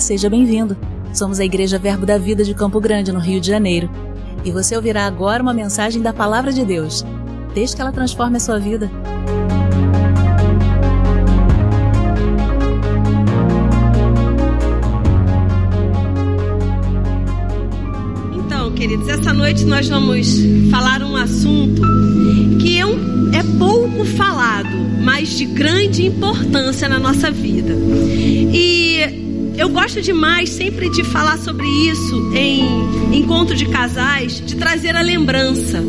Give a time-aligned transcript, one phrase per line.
[0.00, 0.76] Seja bem-vindo.
[1.12, 3.90] Somos a Igreja Verbo da Vida de Campo Grande, no Rio de Janeiro.
[4.44, 7.04] E você ouvirá agora uma mensagem da Palavra de Deus.
[7.54, 8.90] Desde que ela transforme a sua vida.
[18.36, 20.38] Então, queridos, essa noite nós vamos
[20.70, 21.80] falar um assunto
[22.60, 24.68] que é, um, é pouco falado,
[25.02, 27.72] mas de grande importância na nossa vida.
[28.52, 28.85] E
[29.56, 35.02] eu gosto demais sempre de falar sobre isso em encontro de casais, de trazer a
[35.02, 35.82] lembrança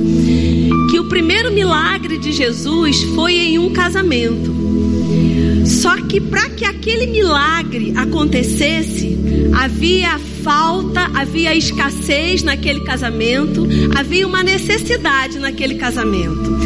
[0.89, 4.55] que o primeiro milagre de Jesus foi em um casamento.
[5.67, 9.17] Só que para que aquele milagre acontecesse,
[9.53, 16.57] havia falta, havia escassez naquele casamento, havia uma necessidade naquele casamento.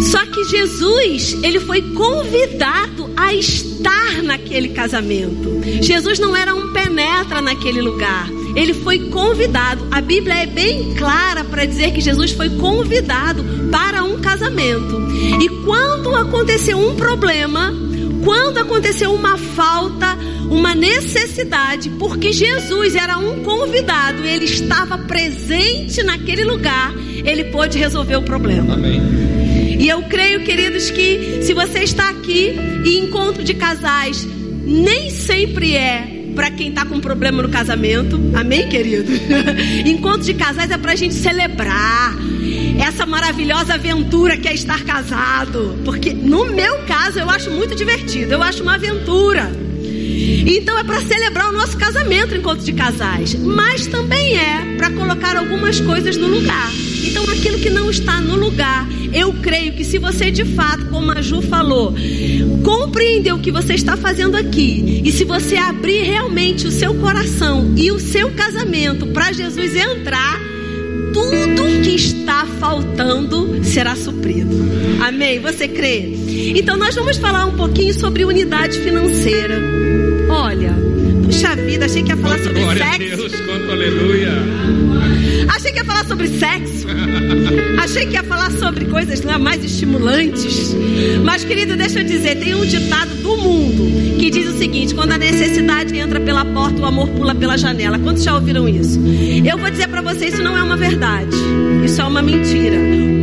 [0.00, 5.60] Só que Jesus, ele foi convidado a estar naquele casamento.
[5.82, 8.28] Jesus não era um penetra naquele lugar.
[8.54, 9.86] Ele foi convidado.
[9.90, 15.00] A Bíblia é bem clara para dizer que Jesus foi convidado para um casamento.
[15.40, 17.87] E quando aconteceu um problema,
[18.28, 20.14] quando aconteceu uma falta,
[20.50, 26.92] uma necessidade, porque Jesus era um convidado, ele estava presente naquele lugar,
[27.24, 28.74] ele pôde resolver o problema.
[28.74, 29.00] Amém.
[29.78, 32.54] E eu creio, queridos, que se você está aqui
[32.84, 34.28] e encontro de casais
[34.62, 38.20] nem sempre é para quem está com problema no casamento.
[38.34, 39.10] Amém, querido?
[39.88, 42.14] encontro de casais é para a gente celebrar
[42.78, 45.78] essa maravilhosa aventura que é estar casado.
[45.84, 49.50] Porque no meu caso eu acho muito divertido, eu acho uma aventura.
[50.46, 55.36] Então é para celebrar o nosso casamento, encontro de casais, mas também é para colocar
[55.36, 56.70] algumas coisas no lugar.
[57.04, 61.12] Então aquilo que não está no lugar, eu creio que se você de fato, como
[61.12, 61.94] a Ju falou,
[62.64, 67.74] compreendeu o que você está fazendo aqui, e se você abrir realmente o seu coração
[67.76, 70.40] e o seu casamento para Jesus entrar,
[71.12, 72.27] tudo que está
[72.58, 74.50] faltando será suprido.
[75.02, 75.38] Amém?
[75.40, 76.12] Você crê?
[76.56, 79.58] Então nós vamos falar um pouquinho sobre unidade financeira.
[80.28, 80.74] Olha,
[81.24, 83.12] puxa vida, achei que ia falar sobre Glória sexo.
[83.12, 84.32] a Deus, quanto aleluia.
[86.08, 86.88] Sobre sexo.
[87.78, 90.74] Achei que ia falar sobre coisas lá mais estimulantes.
[91.22, 95.12] Mas, querido, deixa eu dizer: tem um ditado do mundo que diz o seguinte: quando
[95.12, 97.98] a necessidade entra pela porta, o amor pula pela janela.
[97.98, 98.98] Quantos já ouviram isso?
[99.44, 101.36] Eu vou dizer para vocês: isso não é uma verdade.
[101.84, 102.78] Isso é uma mentira.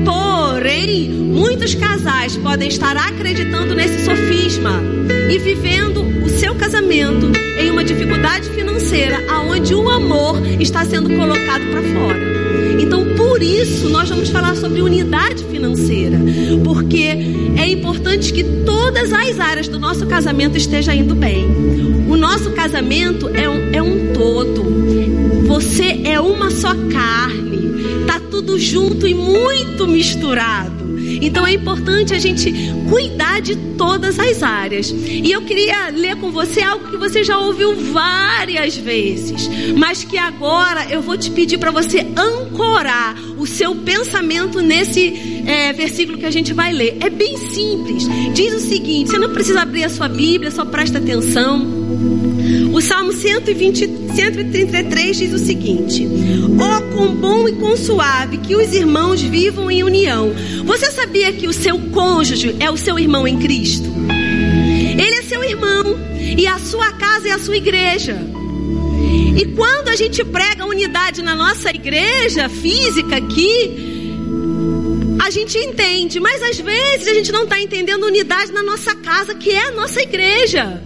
[0.05, 4.81] Porém, muitos casais podem estar acreditando nesse sofisma
[5.29, 11.63] e vivendo o seu casamento em uma dificuldade financeira, aonde o amor está sendo colocado
[11.71, 12.34] para fora.
[12.79, 16.19] Então, por isso, nós vamos falar sobre unidade financeira,
[16.63, 17.17] porque
[17.57, 21.45] é importante que todas as áreas do nosso casamento estejam indo bem.
[22.07, 24.63] O nosso casamento é um, é um todo.
[25.47, 30.74] Você é uma só carne, tá tudo junto e muito misturado.
[31.21, 32.53] Então é importante a gente
[32.89, 34.89] cuidar de todas as áreas.
[34.89, 40.17] E eu queria ler com você algo que você já ouviu várias vezes, mas que
[40.17, 46.25] agora eu vou te pedir para você ancorar o seu pensamento nesse é, versículo que
[46.25, 46.97] a gente vai ler.
[46.99, 48.07] É bem simples.
[48.33, 51.74] Diz o seguinte: você não precisa abrir a sua Bíblia, só presta atenção.
[52.75, 56.05] O Salmo 120, 133 diz o seguinte:
[56.59, 60.33] Oh, quão bom e quão suave que os irmãos vivam em união.
[60.65, 63.87] Você sabia que o seu cônjuge é o seu irmão em Cristo?
[64.91, 65.85] Ele é seu irmão
[66.37, 68.17] e a sua casa é a sua igreja.
[69.37, 73.71] E quando a gente prega unidade na nossa igreja física aqui,
[75.25, 79.33] a gente entende, mas às vezes a gente não está entendendo unidade na nossa casa,
[79.33, 80.83] que é a nossa igreja.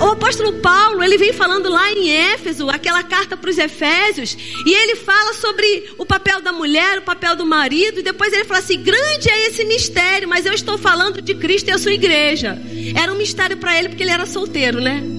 [0.00, 4.72] O apóstolo Paulo, ele vem falando lá em Éfeso, aquela carta para os Efésios, e
[4.72, 8.60] ele fala sobre o papel da mulher, o papel do marido, e depois ele fala
[8.60, 12.58] assim: grande é esse mistério, mas eu estou falando de Cristo e a sua igreja.
[12.96, 15.02] Era um mistério para ele porque ele era solteiro, né?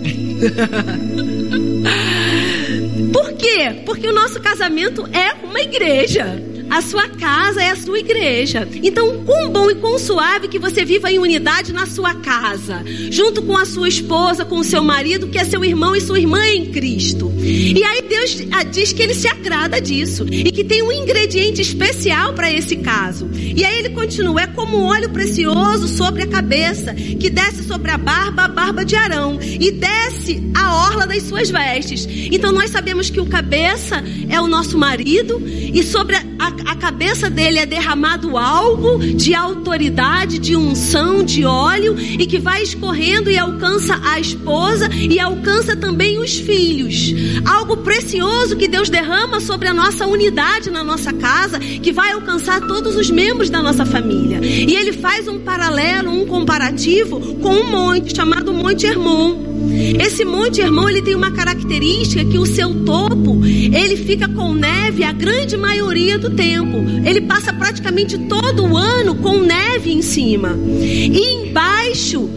[3.14, 3.84] Por quê?
[3.86, 6.51] Porque o nosso casamento é uma igreja.
[6.72, 8.66] A sua casa é a sua igreja.
[8.82, 13.42] Então, quão bom e quão suave que você viva em unidade na sua casa, junto
[13.42, 16.42] com a sua esposa, com o seu marido, que é seu irmão e sua irmã
[16.48, 17.30] em Cristo.
[17.42, 18.38] E aí Deus
[18.72, 23.30] diz que ele se agrada disso e que tem um ingrediente especial para esse caso.
[23.34, 27.98] E aí ele continua: é como óleo precioso sobre a cabeça, que desce sobre a
[27.98, 32.08] barba, a barba de Arão, e desce a orla das suas vestes.
[32.32, 37.30] Então nós sabemos que o cabeça é o nosso marido, e sobre a a cabeça
[37.30, 43.38] dele é derramado algo de autoridade, de unção, de óleo e que vai escorrendo e
[43.38, 47.14] alcança a esposa e alcança também os filhos.
[47.46, 52.62] Algo precioso que Deus derrama sobre a nossa unidade na nossa casa, que vai alcançar
[52.62, 54.40] todos os membros da nossa família.
[54.42, 59.51] E ele faz um paralelo, um comparativo com um monte chamado Monte Hermon.
[60.00, 65.04] Esse monte, irmão, ele tem uma característica que o seu topo, ele fica com neve
[65.04, 66.78] a grande maioria do tempo.
[67.06, 70.58] Ele passa praticamente todo o ano com neve em cima.
[70.82, 72.30] E embaixo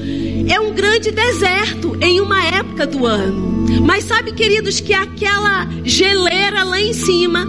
[0.48, 3.54] é um grande deserto em uma época do ano.
[3.82, 7.46] Mas sabe, queridos, que aquela geleira lá em cima,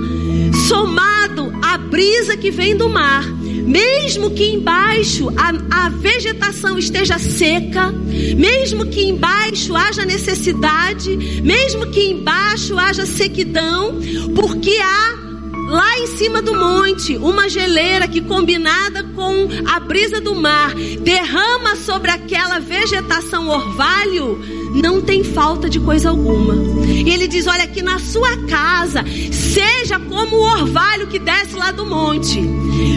[0.67, 3.23] somado à brisa que vem do mar,
[3.63, 12.11] mesmo que embaixo a, a vegetação esteja seca, mesmo que embaixo haja necessidade, mesmo que
[12.11, 13.99] embaixo haja sequidão,
[14.35, 15.25] porque há
[15.67, 21.75] lá em cima do monte, uma geleira que combinada com a brisa do mar derrama
[21.75, 24.39] sobre aquela vegetação orvalho,
[24.75, 26.55] não tem falta de coisa alguma.
[26.85, 31.71] E ele diz: Olha, aqui na sua casa, seja como o orvalho que desce lá
[31.71, 32.39] do monte,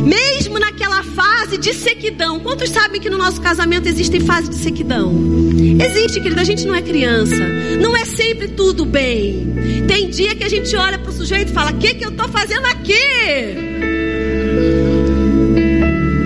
[0.04, 2.40] mesmo naquela fase de sequidão.
[2.40, 5.12] Quantos sabem que no nosso casamento existe fase de sequidão?
[5.84, 7.36] Existe, querida, a gente não é criança,
[7.80, 9.54] não é sempre tudo bem.
[9.86, 12.10] Tem dia que a gente olha para o sujeito e fala: O que, que eu
[12.10, 12.94] estou fazendo aqui?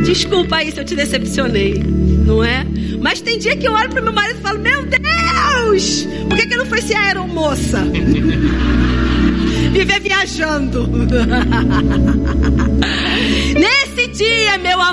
[0.04, 1.82] Desculpa aí se eu te decepcionei,
[2.26, 2.66] não é?
[3.00, 6.46] Mas tem dia que eu olho para meu marido e falo: Meu Deus, por que,
[6.46, 7.84] que não foi ser aeromoça?
[9.72, 10.88] Viver viajando.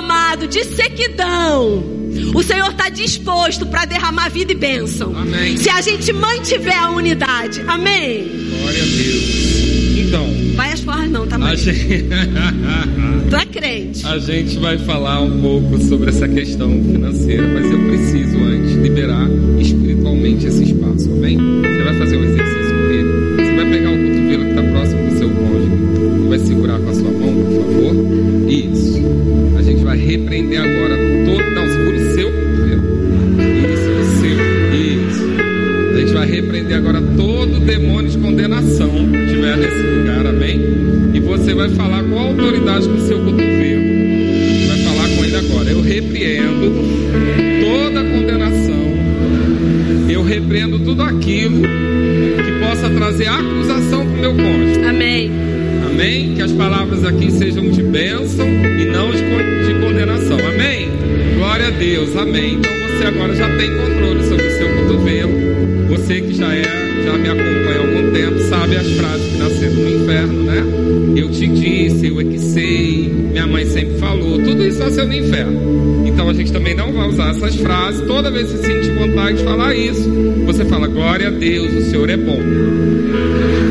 [0.00, 1.84] Amado, de sequidão,
[2.34, 5.14] o Senhor está disposto para derramar vida e bênção.
[5.14, 5.58] Amém.
[5.58, 7.62] Se a gente mantiver a unidade.
[7.66, 8.26] Amém.
[8.58, 9.98] Glória a Deus.
[9.98, 10.26] Então,
[10.56, 11.54] Vai as forras não, tá, mãe?
[11.54, 12.06] gente...
[13.28, 14.04] Tu é crente.
[14.06, 19.28] a gente vai falar um pouco sobre essa questão financeira, mas eu preciso antes liberar
[19.60, 20.79] espiritualmente esse espaço,
[36.60, 40.60] repreender agora todo demônio de condenação que tiver nesse lugar, amém?
[41.14, 43.82] E você vai falar com autoridade com o seu cotovelo.
[44.68, 45.70] Vai falar com ele agora.
[45.70, 46.72] Eu repreendo
[47.60, 48.90] toda condenação.
[50.08, 54.84] Eu repreendo tudo aquilo que possa trazer acusação para o meu cônjuge.
[54.84, 55.30] Amém.
[55.90, 56.34] Amém?
[56.34, 60.38] Que as palavras aqui sejam de bênção e não de condenação.
[60.38, 60.90] Amém?
[61.36, 62.14] Glória a Deus.
[62.16, 62.54] Amém.
[62.54, 65.39] Então você agora já tem controle sobre o seu cotovelo.
[66.00, 66.62] Você que já é,
[67.04, 70.64] já me acompanha há algum tempo, sabe as frases que nasceram no inferno, né?
[71.14, 75.14] Eu te disse, eu é que sei, minha mãe sempre falou, tudo isso nasceu no
[75.14, 76.06] inferno.
[76.06, 78.06] Então a gente também não vai usar essas frases.
[78.06, 80.10] Toda vez que você sentir vontade de falar isso,
[80.46, 82.40] você fala, glória a Deus, o Senhor é bom.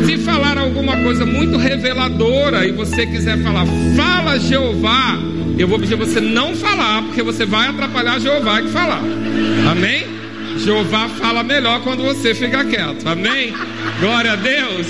[0.06, 3.66] Se falar alguma coisa muito reveladora e você quiser falar,
[3.96, 5.20] fala Jeová,
[5.58, 9.02] eu vou pedir você não falar, porque você vai atrapalhar Jeová que falar.
[9.70, 10.19] Amém?
[10.70, 13.08] Jeová fala melhor quando você fica quieto.
[13.08, 13.52] Amém?
[14.00, 14.86] Glória a Deus.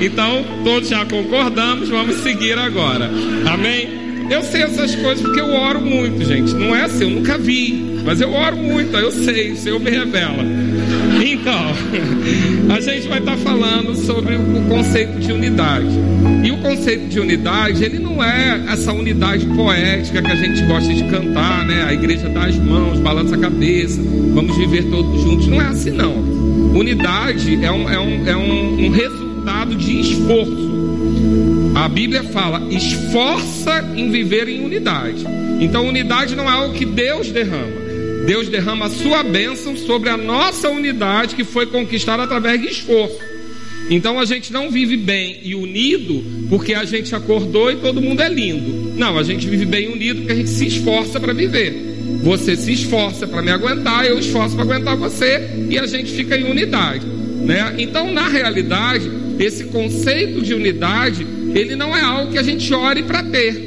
[0.00, 3.10] Então, todos já concordamos, vamos seguir agora.
[3.44, 4.28] Amém?
[4.30, 6.54] Eu sei essas coisas porque eu oro muito, gente.
[6.54, 7.72] Não é assim, eu nunca vi.
[8.04, 10.44] Mas eu oro muito, eu sei, o Senhor me revela.
[11.46, 15.86] Então, a gente vai estar falando sobre o conceito de unidade.
[16.44, 20.92] E o conceito de unidade, ele não é essa unidade poética que a gente gosta
[20.92, 21.84] de cantar, né?
[21.84, 24.02] A igreja dá as mãos, balança a cabeça,
[24.34, 25.46] vamos viver todos juntos.
[25.46, 26.16] Não é assim, não.
[26.74, 30.66] Unidade é um, é um, é um, um resultado de esforço.
[31.76, 35.24] A Bíblia fala: esforça em viver em unidade.
[35.60, 37.85] Então, unidade não é algo que Deus derrama.
[38.26, 43.16] Deus derrama a sua bênção sobre a nossa unidade que foi conquistada através de esforço.
[43.88, 48.20] Então a gente não vive bem e unido porque a gente acordou e todo mundo
[48.20, 48.92] é lindo.
[48.96, 51.72] Não, a gente vive bem unido porque a gente se esforça para viver.
[52.22, 56.36] Você se esforça para me aguentar, eu esforço para aguentar você e a gente fica
[56.36, 57.76] em unidade, né?
[57.78, 63.04] Então, na realidade, esse conceito de unidade, ele não é algo que a gente ore
[63.04, 63.65] para ter.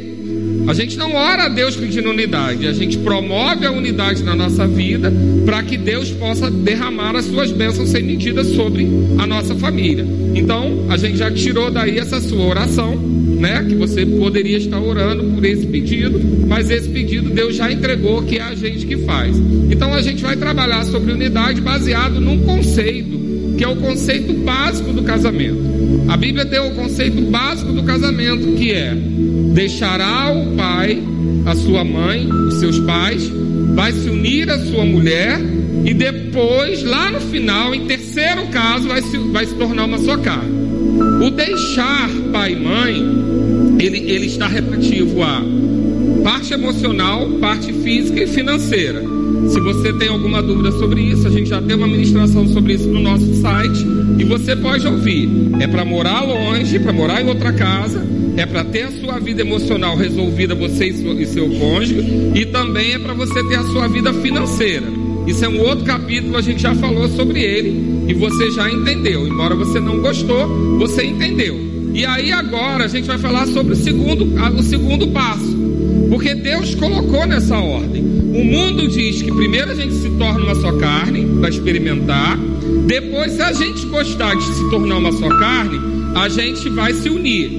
[0.67, 4.67] A gente não ora a Deus pedindo unidade, a gente promove a unidade na nossa
[4.67, 5.11] vida
[5.45, 8.87] para que Deus possa derramar as suas bênçãos sem medida sobre
[9.17, 10.05] a nossa família.
[10.35, 13.65] Então, a gente já tirou daí essa sua oração, né?
[13.67, 18.37] Que você poderia estar orando por esse pedido, mas esse pedido Deus já entregou que
[18.37, 19.37] é a gente que faz.
[19.71, 24.93] Então, a gente vai trabalhar sobre unidade baseado num conceito que é o conceito básico
[24.93, 25.59] do casamento.
[26.07, 28.95] A Bíblia deu o conceito básico do casamento, que é:
[29.53, 31.01] deixará o pai,
[31.46, 33.29] a sua mãe, os seus pais,
[33.75, 35.39] vai se unir à sua mulher
[35.86, 40.18] e depois, lá no final, em terceiro caso, vai se, vai se tornar uma só
[40.18, 40.60] carne.
[41.25, 42.96] O deixar pai e mãe,
[43.79, 45.41] ele, ele está relativo a
[46.24, 49.01] parte emocional, parte física e financeira.
[49.50, 52.88] Se você tem alguma dúvida sobre isso, a gente já tem uma ministração sobre isso
[52.88, 53.86] no nosso site
[54.18, 55.29] e você pode ouvir.
[55.60, 58.06] É para morar longe, para morar em outra casa,
[58.39, 63.00] é para ter a sua vida emocional resolvida, você e seu cônjuge, e também é
[63.00, 64.86] para você ter a sua vida financeira.
[65.27, 69.27] Isso é um outro capítulo, a gente já falou sobre ele e você já entendeu.
[69.27, 71.60] Embora você não gostou, você entendeu.
[71.93, 74.25] E aí agora a gente vai falar sobre o segundo,
[74.58, 75.58] o segundo passo.
[76.10, 78.01] Porque Deus colocou nessa ordem.
[78.01, 82.38] O mundo diz que primeiro a gente se torna uma só carne para experimentar.
[82.88, 85.77] Depois, se a gente gostar de se tornar uma só carne,
[86.15, 87.58] a gente vai se unir.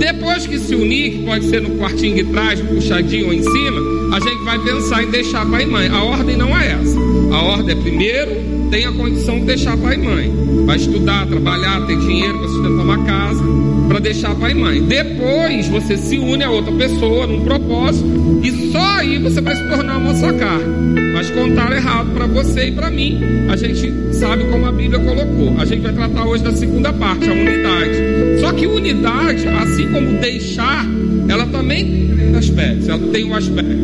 [0.00, 4.16] Depois que se unir, que pode ser no quartinho de trás, puxadinho ou em cima,
[4.16, 5.88] a gente vai pensar em deixar pai e mãe.
[5.88, 6.98] A ordem não é essa.
[7.30, 8.30] A ordem é primeiro
[8.70, 10.39] tem a condição de deixar pai e mãe.
[10.70, 13.42] Vai estudar, trabalhar, ter dinheiro para sustentar uma casa,
[13.88, 14.80] para deixar pai e mãe.
[14.80, 19.64] Depois você se une a outra pessoa num propósito e só aí você vai se
[19.64, 21.10] tornar uma só carne.
[21.12, 23.20] Mas contaram errado para você e para mim.
[23.48, 25.58] A gente sabe como a Bíblia colocou.
[25.58, 28.40] A gente vai tratar hoje da segunda parte, a unidade.
[28.40, 30.86] Só que unidade, assim como deixar,
[31.28, 32.88] ela também tem aspectos.
[32.88, 33.74] Ela tem um aspecto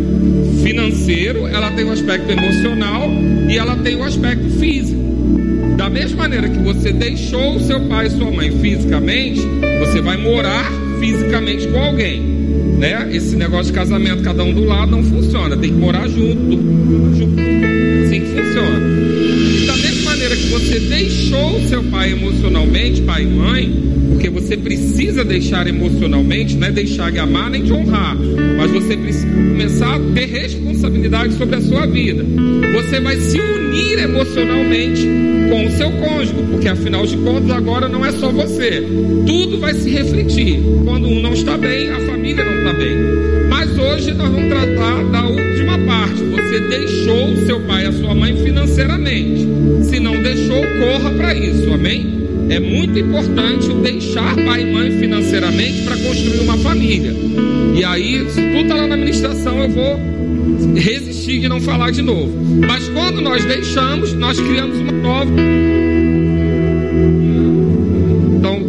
[0.62, 3.10] financeiro, ela tem um aspecto emocional
[3.50, 5.05] e ela tem um aspecto físico.
[5.76, 9.42] Da mesma maneira que você deixou seu pai e sua mãe fisicamente,
[9.78, 12.20] você vai morar fisicamente com alguém.
[12.78, 13.10] Né?
[13.12, 15.54] Esse negócio de casamento, cada um do lado, não funciona.
[15.56, 16.52] Tem que morar junto.
[17.14, 17.40] junto.
[18.04, 18.86] Assim que funciona.
[19.62, 24.56] E da mesma maneira que você deixou seu pai emocionalmente, pai e mãe, porque você
[24.56, 28.16] precisa deixar emocionalmente, não é deixar de amar nem de honrar,
[28.56, 32.24] mas você precisa começar a ter responsabilidade sobre a sua vida.
[32.72, 35.06] Você vai se unir emocionalmente
[35.48, 38.82] com o seu cônjuge, porque afinal de contas agora não é só você.
[39.26, 40.60] Tudo vai se refletir.
[40.84, 42.96] Quando um não está bem, a família não está bem.
[43.48, 46.22] Mas hoje nós vamos tratar da última parte.
[46.24, 49.46] Você deixou o seu pai e a sua mãe financeiramente.
[49.82, 51.72] Se não deixou, corra para isso.
[51.72, 52.16] Amém?
[52.48, 57.12] É muito importante deixar pai e mãe financeiramente para construir uma família.
[57.74, 60.15] E aí, se tudo está lá na administração, eu vou
[60.76, 62.32] resistir de não falar de novo.
[62.66, 65.30] Mas quando nós deixamos, nós criamos uma nova.
[68.38, 68.60] Então,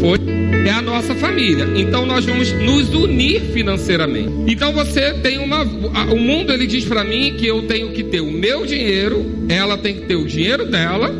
[0.00, 0.36] foi
[0.66, 1.68] é a nossa família.
[1.76, 4.30] Então nós vamos nos unir financeiramente.
[4.48, 8.20] Então você tem uma o mundo ele diz para mim que eu tenho que ter
[8.20, 11.14] o meu dinheiro, ela tem que ter o dinheiro dela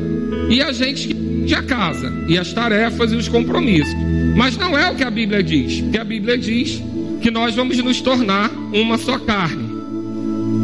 [0.49, 1.14] e a gente
[1.54, 3.95] a casa e as tarefas e os compromissos.
[4.37, 5.83] Mas não é o que a Bíblia diz.
[5.92, 6.83] Que a Bíblia diz
[7.23, 9.65] que nós vamos nos tornar uma só carne.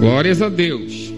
[0.03, 1.15] Glórias a Deus.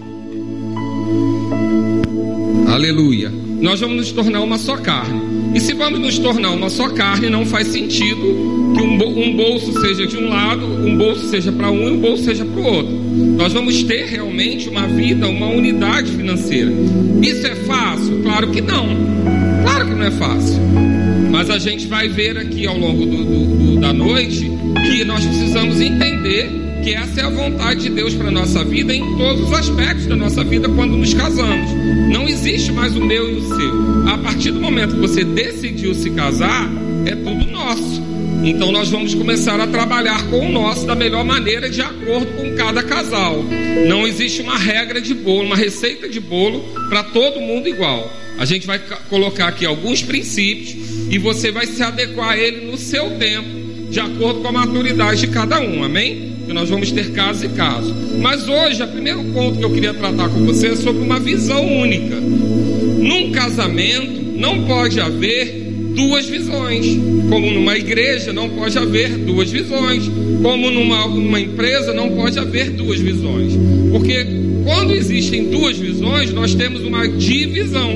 [2.67, 3.31] Aleluia.
[3.59, 5.55] Nós vamos nos tornar uma só carne.
[5.55, 10.05] E se vamos nos tornar uma só carne, não faz sentido que um bolso seja
[10.05, 12.93] de um lado, um bolso seja para um e um bolso seja para o outro.
[13.35, 16.71] Nós vamos ter realmente uma vida, uma unidade financeira.
[17.23, 18.21] Isso é fácil?
[18.21, 18.87] Claro que não.
[19.63, 20.61] Claro que não é fácil.
[21.31, 24.47] Mas a gente vai ver aqui ao longo do, do, do, da noite
[24.85, 28.93] que nós precisamos entender que essa é a vontade de Deus para a nossa vida
[28.93, 31.71] em todos os aspectos da nossa vida quando nos casamos.
[32.11, 34.13] Não existe mais o meu e o seu.
[34.13, 36.69] A partir do momento que você decidiu se casar,
[37.07, 38.03] é tudo nosso.
[38.43, 42.55] Então nós vamos começar a trabalhar com o nosso da melhor maneira, de acordo com
[42.55, 43.43] cada casal.
[43.87, 48.13] Não existe uma regra de bolo, uma receita de bolo para todo mundo igual.
[48.37, 50.75] A gente vai colocar aqui alguns princípios
[51.09, 55.21] e você vai se adequar a ele no seu tempo, de acordo com a maturidade
[55.21, 56.34] de cada um, amém?
[56.45, 57.93] Que nós vamos ter caso e caso.
[58.21, 61.65] Mas hoje, o primeiro ponto que eu queria tratar com você é sobre uma visão
[61.65, 62.15] única.
[62.15, 66.85] Num casamento não pode haver duas visões.
[67.29, 70.03] Como numa igreja não pode haver duas visões.
[70.41, 73.53] Como numa, numa empresa não pode haver duas visões.
[73.91, 74.25] Porque
[74.63, 77.91] quando existem duas visões, nós temos uma divisão.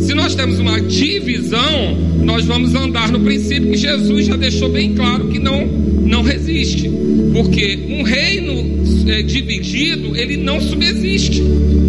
[0.00, 4.94] Se nós temos uma divisão, nós vamos andar no princípio que Jesus já deixou bem
[4.94, 6.99] claro que não, não resiste.
[7.42, 11.42] Porque um reino é, dividido, ele não subsiste.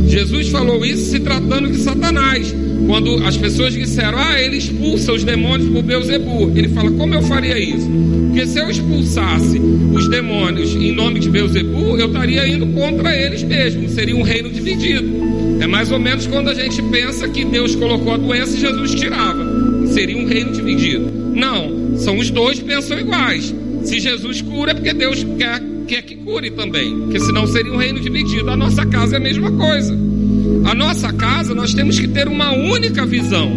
[0.07, 2.55] Jesus falou isso se tratando de Satanás.
[2.87, 6.53] Quando as pessoas disseram, ah, ele expulsa os demônios por Beuzebu.
[6.55, 7.85] Ele fala, como eu faria isso?
[8.27, 9.59] Porque se eu expulsasse
[9.93, 13.91] os demônios em nome de Beuzebu, eu estaria indo contra eles mesmos.
[13.91, 15.05] Seria um reino dividido.
[15.59, 18.95] É mais ou menos quando a gente pensa que Deus colocou a doença e Jesus
[18.95, 19.85] tirava.
[19.87, 21.11] Seria um reino dividido.
[21.35, 23.53] Não, são os dois pensam iguais.
[23.83, 26.95] Se Jesus cura, é porque Deus quer, quer que cure também.
[27.01, 28.49] Porque senão seria um reino dividido.
[28.49, 29.97] A nossa casa é a mesma coisa.
[30.65, 33.51] A nossa casa, nós temos que ter uma única visão.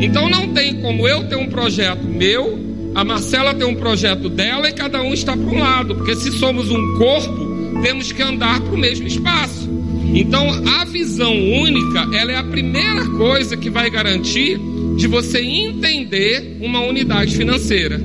[0.00, 2.58] Então não tem como eu ter um projeto meu,
[2.94, 5.94] a Marcela ter um projeto dela e cada um está para um lado.
[5.94, 9.68] Porque se somos um corpo, temos que andar para o mesmo espaço.
[10.12, 10.48] Então
[10.80, 14.58] a visão única, ela é a primeira coisa que vai garantir
[14.96, 18.00] de você entender uma unidade financeira.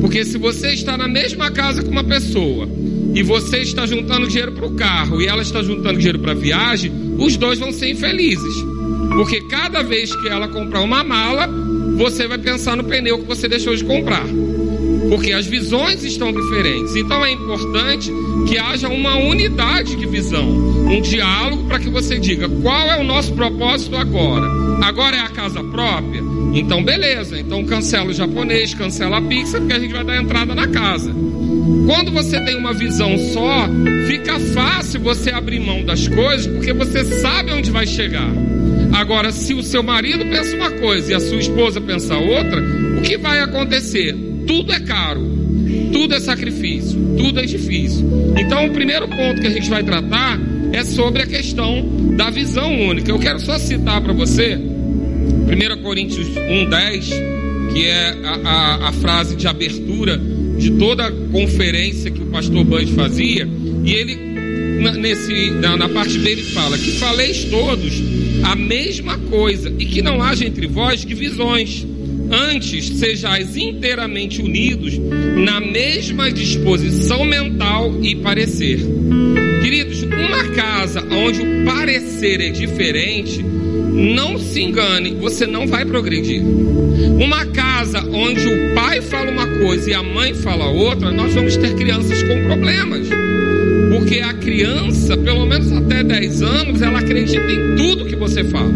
[0.00, 2.68] Porque se você está na mesma casa com uma pessoa
[3.14, 6.34] e você está juntando dinheiro para o carro e ela está juntando dinheiro para a
[6.34, 8.54] viagem, os dois vão ser infelizes.
[9.16, 11.48] Porque cada vez que ela comprar uma mala,
[11.96, 14.26] você vai pensar no pneu que você deixou de comprar.
[15.08, 16.94] Porque as visões estão diferentes.
[16.96, 18.10] Então é importante
[18.46, 23.04] que haja uma unidade de visão, um diálogo para que você diga qual é o
[23.04, 24.46] nosso propósito agora.
[24.82, 26.22] Agora é a casa própria?
[26.58, 30.54] Então beleza, então cancela o japonês, cancela a pizza, porque a gente vai dar entrada
[30.54, 31.14] na casa.
[31.84, 33.68] Quando você tem uma visão só,
[34.06, 38.32] fica fácil você abrir mão das coisas, porque você sabe onde vai chegar.
[38.94, 42.62] Agora, se o seu marido pensa uma coisa e a sua esposa pensa outra,
[42.98, 44.16] o que vai acontecer?
[44.46, 45.20] Tudo é caro,
[45.92, 48.34] tudo é sacrifício, tudo é difícil.
[48.38, 50.40] Então, o primeiro ponto que a gente vai tratar
[50.72, 53.10] é sobre a questão da visão única.
[53.10, 54.58] Eu quero só citar para você
[55.46, 60.20] 1 Coríntios 1,10, que é a, a, a, frase de abertura
[60.58, 63.48] de toda a conferência que o pastor Band fazia,
[63.84, 64.16] e ele,
[64.80, 67.92] na, nesse, na, na parte dele, fala: Que faleis todos
[68.42, 71.86] a mesma coisa, e que não haja entre vós divisões
[72.30, 78.80] Antes, sejais inteiramente unidos na mesma disposição mental e parecer.
[79.62, 83.44] Queridos, uma casa onde o parecer é diferente,
[83.96, 86.42] não se engane, você não vai progredir.
[86.42, 91.56] Uma casa onde o pai fala uma coisa e a mãe fala outra, nós vamos
[91.56, 93.08] ter crianças com problemas.
[93.90, 98.70] Porque a criança, pelo menos até 10 anos, ela acredita em tudo que você fala.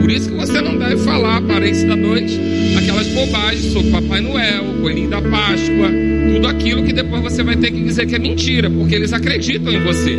[0.00, 2.38] Por isso que você não deve falar esse da noite
[2.76, 5.90] aquelas bobagens sobre Papai Noel, Coelhinho da Páscoa,
[6.32, 9.72] tudo aquilo que depois você vai ter que dizer que é mentira, porque eles acreditam
[9.72, 10.16] em você.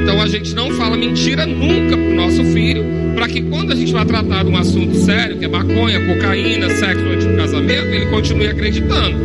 [0.00, 3.76] Então a gente não fala mentira nunca para o nosso filho, para que quando a
[3.76, 7.86] gente vai tratar de um assunto sério, que é maconha, cocaína, sexo antes do casamento,
[7.86, 9.16] ele continue acreditando.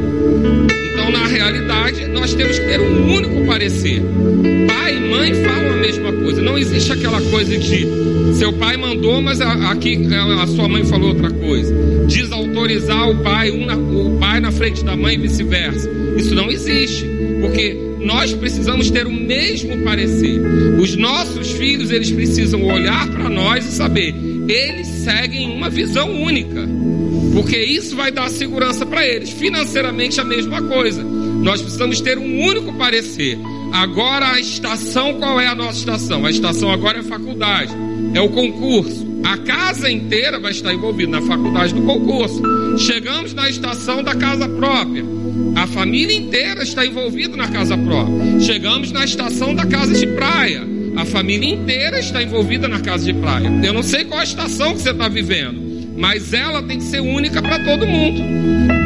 [0.93, 4.02] Então, na realidade, nós temos que ter um único parecer.
[4.67, 6.41] Pai e mãe falam a mesma coisa.
[6.41, 7.88] Não existe aquela coisa de
[8.34, 9.99] seu pai mandou, mas aqui
[10.41, 11.73] a sua mãe falou outra coisa.
[12.08, 15.89] Desautorizar o pai, um na, o pai na frente da mãe e vice-versa.
[16.15, 17.06] Isso não existe,
[17.49, 20.39] porque nós precisamos ter o mesmo parecer.
[20.79, 24.13] Os nossos filhos, eles precisam olhar para nós e saber,
[24.47, 26.67] eles seguem uma visão única.
[27.33, 29.31] Porque isso vai dar segurança para eles.
[29.31, 31.03] Financeiramente a mesma coisa.
[31.03, 33.38] Nós precisamos ter um único parecer.
[33.73, 36.25] Agora a estação, qual é a nossa estação?
[36.25, 37.73] A estação agora é faculdade,
[38.13, 39.07] é o concurso.
[39.23, 42.41] A casa inteira vai estar envolvida na faculdade do concurso.
[42.80, 45.04] Chegamos na estação da casa própria.
[45.56, 48.39] A família inteira está envolvida na casa própria.
[48.39, 50.63] Chegamos na estação da casa de praia.
[50.96, 53.52] A família inteira está envolvida na casa de praia.
[53.63, 57.42] Eu não sei qual estação que você está vivendo, mas ela tem que ser única
[57.42, 58.22] para todo mundo.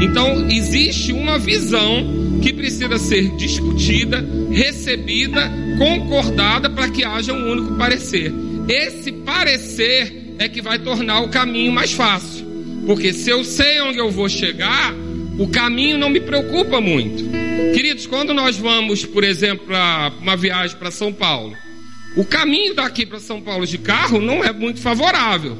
[0.04, 7.76] Então, existe uma visão que precisa ser discutida, recebida, concordada para que haja um único
[7.76, 8.34] parecer.
[8.68, 12.43] Esse parecer é que vai tornar o caminho mais fácil.
[12.86, 14.94] Porque se eu sei onde eu vou chegar,
[15.38, 17.24] o caminho não me preocupa muito.
[17.74, 19.68] Queridos, quando nós vamos, por exemplo,
[20.22, 21.56] uma viagem para São Paulo,
[22.16, 25.58] o caminho daqui para São Paulo de carro não é muito favorável.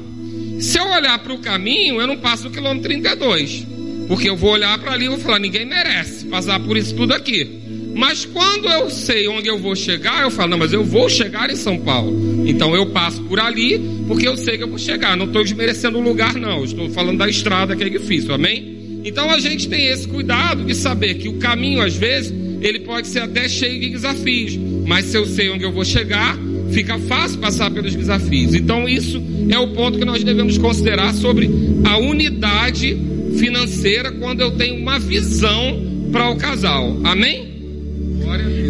[0.60, 3.66] Se eu olhar para o caminho, eu não passo o quilômetro 32.
[4.06, 7.12] Porque eu vou olhar para ali e vou falar: ninguém merece passar por isso tudo
[7.12, 7.63] aqui.
[7.94, 11.50] Mas quando eu sei onde eu vou chegar, eu falo: não, mas eu vou chegar
[11.50, 12.44] em São Paulo.
[12.46, 15.16] Então eu passo por ali, porque eu sei que eu vou chegar.
[15.16, 16.64] Não estou desmerecendo o lugar, não.
[16.64, 19.00] Estou falando da estrada que é difícil, amém?
[19.04, 23.06] Então a gente tem esse cuidado de saber que o caminho, às vezes, ele pode
[23.06, 24.58] ser até cheio de desafios.
[24.86, 26.36] Mas se eu sei onde eu vou chegar,
[26.72, 28.54] fica fácil passar pelos desafios.
[28.54, 31.50] Então, isso é o ponto que nós devemos considerar sobre
[31.84, 32.96] a unidade
[33.38, 36.98] financeira quando eu tenho uma visão para o casal.
[37.04, 37.53] Amém?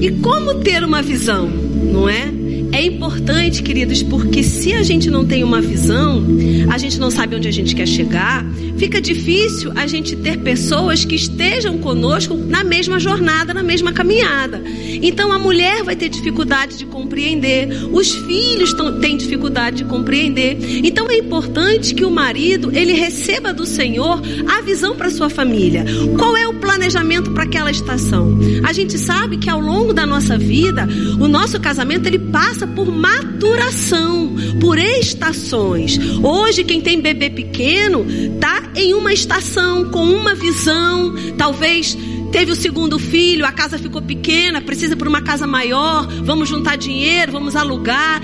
[0.00, 2.31] E como ter uma visão, não é?
[2.74, 6.24] É importante, queridos, porque se a gente não tem uma visão,
[6.68, 8.44] a gente não sabe onde a gente quer chegar,
[8.76, 14.60] fica difícil a gente ter pessoas que estejam conosco na mesma jornada, na mesma caminhada.
[15.00, 20.58] Então a mulher vai ter dificuldade de compreender, os filhos têm dificuldade de compreender.
[20.84, 25.84] Então é importante que o marido ele receba do Senhor a visão para sua família.
[26.18, 28.37] Qual é o planejamento para aquela estação?
[28.64, 30.88] A gente sabe que ao longo da nossa vida,
[31.20, 35.98] o nosso casamento ele passa por maturação, por estações.
[36.22, 38.05] Hoje quem tem bebê pequeno
[38.40, 41.96] tá em uma estação com uma visão, talvez
[42.33, 46.77] teve o segundo filho, a casa ficou pequena, precisa por uma casa maior, vamos juntar
[46.77, 48.20] dinheiro, vamos alugar.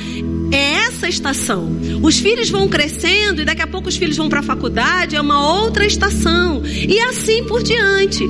[0.53, 1.71] É essa estação.
[2.03, 5.21] Os filhos vão crescendo e daqui a pouco os filhos vão para a faculdade, é
[5.21, 6.61] uma outra estação.
[6.65, 8.25] E assim por diante.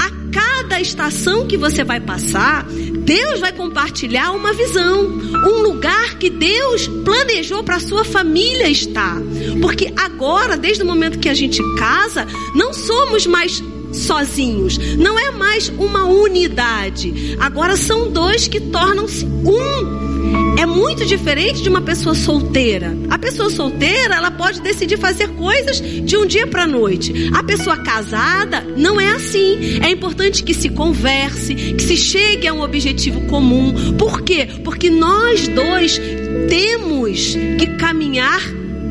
[0.00, 2.66] A cada estação que você vai passar,
[3.08, 9.16] Deus vai compartilhar uma visão, um lugar que Deus planejou para sua família estar.
[9.62, 13.62] Porque agora, desde o momento que a gente casa, não somos mais
[13.98, 17.36] sozinhos, não é mais uma unidade.
[17.40, 20.08] Agora são dois que tornam-se um
[20.58, 22.96] é muito diferente de uma pessoa solteira.
[23.08, 27.30] A pessoa solteira, ela pode decidir fazer coisas de um dia para noite.
[27.32, 29.78] A pessoa casada não é assim.
[29.80, 33.94] É importante que se converse, que se chegue a um objetivo comum.
[33.96, 34.48] Por quê?
[34.64, 36.00] Porque nós dois
[36.48, 38.42] temos que caminhar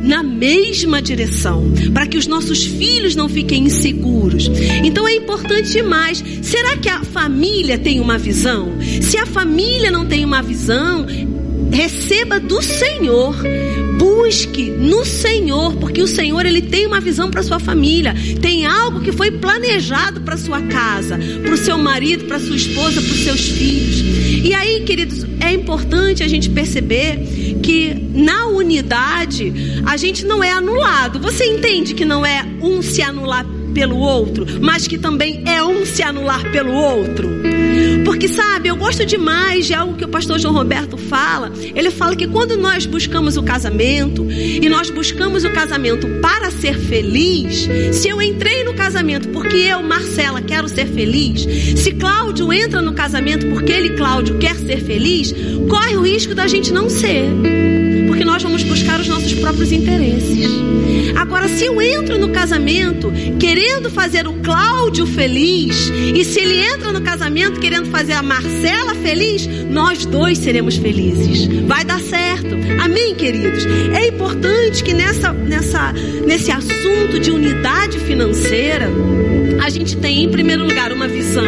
[0.02, 4.50] na mesma direção, para que os nossos filhos não fiquem inseguros.
[4.84, 6.22] Então é importante demais.
[6.42, 8.72] Será que a família tem uma visão?
[9.02, 11.06] Se a família não tem uma visão,
[11.70, 13.36] receba do Senhor.
[13.98, 19.00] Busque no Senhor, porque o Senhor ele tem uma visão para sua família, tem algo
[19.00, 23.24] que foi planejado para sua casa, para o seu marido, para sua esposa, para os
[23.24, 24.27] seus filhos.
[24.42, 27.18] E aí, queridos, é importante a gente perceber
[27.62, 29.52] que na unidade
[29.86, 31.18] a gente não é anulado.
[31.20, 35.84] Você entende que não é um se anular pelo outro, mas que também é um
[35.84, 37.47] se anular pelo outro?
[38.04, 41.52] Porque sabe, eu gosto demais de algo que o pastor João Roberto fala.
[41.74, 46.78] Ele fala que quando nós buscamos o casamento e nós buscamos o casamento para ser
[46.78, 51.46] feliz, se eu entrei no casamento porque eu, Marcela, quero ser feliz,
[51.78, 55.34] se Cláudio entra no casamento porque ele, Cláudio, quer ser feliz,
[55.68, 57.67] corre o risco da gente não ser.
[58.28, 60.46] Nós vamos buscar os nossos próprios interesses.
[61.16, 63.10] Agora, se eu entro no casamento
[63.40, 68.94] querendo fazer o Cláudio feliz, e se ele entra no casamento querendo fazer a Marcela
[68.96, 71.46] feliz, nós dois seremos felizes.
[71.66, 72.54] Vai dar certo.
[72.84, 73.64] Amém, queridos?
[73.96, 75.92] É importante que nessa, nessa,
[76.26, 78.90] nesse assunto de unidade financeira,
[79.64, 81.44] a gente tem, em primeiro lugar, uma visão,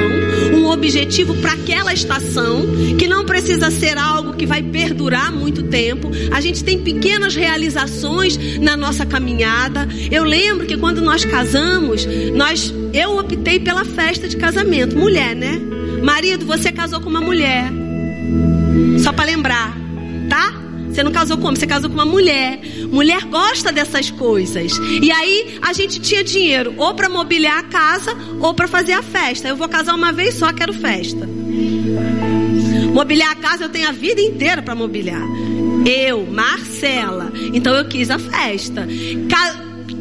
[0.70, 2.66] objetivo para aquela estação,
[2.98, 6.10] que não precisa ser algo que vai perdurar muito tempo.
[6.32, 9.88] A gente tem pequenas realizações na nossa caminhada.
[10.10, 15.60] Eu lembro que quando nós casamos, nós eu optei pela festa de casamento, mulher, né?
[16.02, 17.70] Marido, você casou com uma mulher.
[18.98, 19.76] Só para lembrar,
[20.28, 20.59] tá?
[20.90, 22.60] Você não casou com homem, você casou com uma mulher.
[22.90, 24.72] Mulher gosta dessas coisas.
[25.00, 29.02] E aí a gente tinha dinheiro ou para mobiliar a casa ou para fazer a
[29.02, 29.48] festa.
[29.48, 31.28] Eu vou casar uma vez só, quero festa.
[32.92, 35.22] Mobiliar a casa eu tenho a vida inteira para mobiliar.
[35.86, 37.32] Eu, Marcela.
[37.54, 38.86] Então eu quis a festa.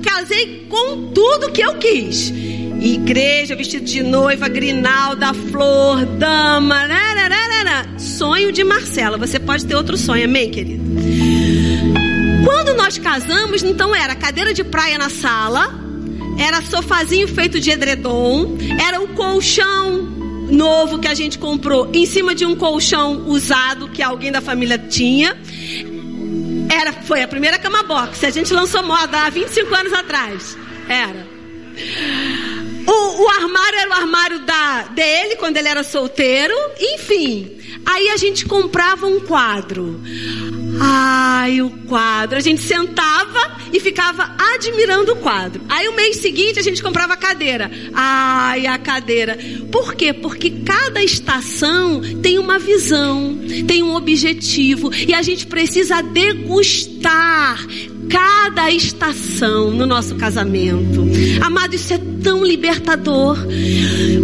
[0.01, 2.33] Casei com tudo que eu quis.
[2.81, 6.87] Igreja, vestido de noiva, grinalda, flor, dama.
[7.97, 9.17] Sonho de Marcela.
[9.17, 10.83] Você pode ter outro sonho, amém, querido?
[12.45, 15.73] Quando nós casamos, então era cadeira de praia na sala,
[16.39, 22.33] era sofazinho feito de edredom, era o colchão novo que a gente comprou em cima
[22.33, 25.37] de um colchão usado que alguém da família tinha.
[26.69, 28.25] Era, foi a primeira cama box.
[28.25, 30.57] A gente lançou moda há 25 anos atrás.
[30.87, 31.27] Era.
[33.19, 36.53] O, armário era o armário da, dele quando ele era solteiro.
[36.79, 37.57] Enfim.
[37.85, 39.99] Aí a gente comprava um quadro.
[40.79, 42.37] Ai, o quadro.
[42.37, 45.61] A gente sentava e ficava admirando o quadro.
[45.67, 47.69] Aí o mês seguinte a gente comprava a cadeira.
[47.93, 49.37] Ai, a cadeira.
[49.71, 50.13] Por quê?
[50.13, 57.59] Porque cada estação tem uma visão, tem um objetivo e a gente precisa degustar
[58.09, 61.07] cada estação no nosso casamento.
[61.41, 63.37] Amado, isso é tão libertador.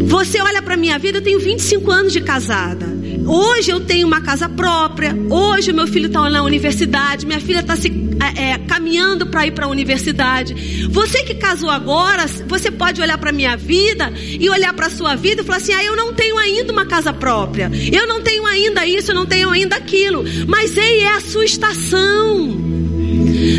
[0.07, 2.87] Você olha para minha vida, eu tenho 25 anos de casada.
[3.27, 5.15] Hoje eu tenho uma casa própria.
[5.29, 7.25] Hoje meu filho está na universidade.
[7.25, 7.89] Minha filha está se
[8.21, 10.87] é, é, caminhando para ir para a universidade.
[10.89, 15.15] Você que casou agora, você pode olhar para minha vida e olhar para a sua
[15.15, 17.71] vida e falar assim: ah, eu não tenho ainda uma casa própria.
[17.91, 20.23] Eu não tenho ainda isso, eu não tenho ainda aquilo.
[20.47, 22.84] Mas ei, é a sua estação.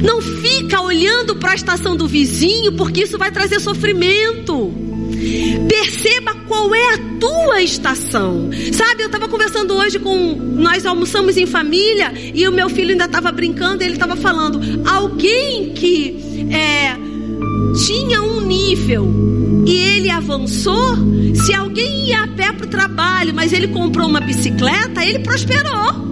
[0.02, 4.72] Não fica olhando para a estação do vizinho, porque isso vai trazer sofrimento.
[5.68, 8.50] Perceba qual é a tua estação.
[8.72, 10.34] Sabe, eu estava conversando hoje com.
[10.34, 14.60] Nós almoçamos em família e o meu filho ainda estava brincando e ele estava falando.
[14.88, 16.16] Alguém que
[16.50, 16.96] é,
[17.86, 19.12] tinha um nível
[19.66, 20.96] e ele avançou.
[21.34, 26.05] Se alguém ia a pé para o trabalho, mas ele comprou uma bicicleta, ele prosperou.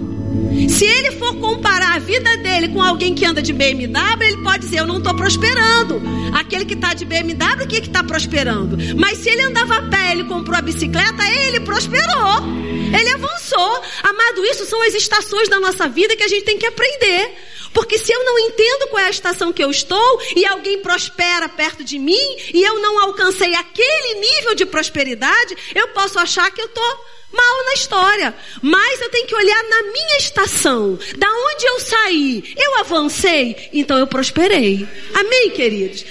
[0.69, 4.59] Se ele for comparar a vida dele com alguém que anda de BMW, ele pode
[4.59, 6.01] dizer: Eu não estou prosperando.
[6.33, 8.77] Aquele que está de BMW, o que está prosperando?
[8.97, 12.64] Mas se ele andava a pé, ele comprou a bicicleta, ele prosperou.
[12.93, 13.81] Ele avançou.
[14.03, 17.33] Amado, isso são as estações da nossa vida que a gente tem que aprender.
[17.73, 21.49] Porque se eu não entendo qual é a estação que eu estou e alguém prospera
[21.49, 26.61] perto de mim e eu não alcancei aquele nível de prosperidade, eu posso achar que
[26.61, 28.35] eu estou mal na história.
[28.61, 30.97] Mas eu tenho que olhar na minha estação.
[31.17, 32.53] Da onde eu saí?
[32.57, 34.87] Eu avancei, então eu prosperei.
[35.13, 36.05] Amém, queridos?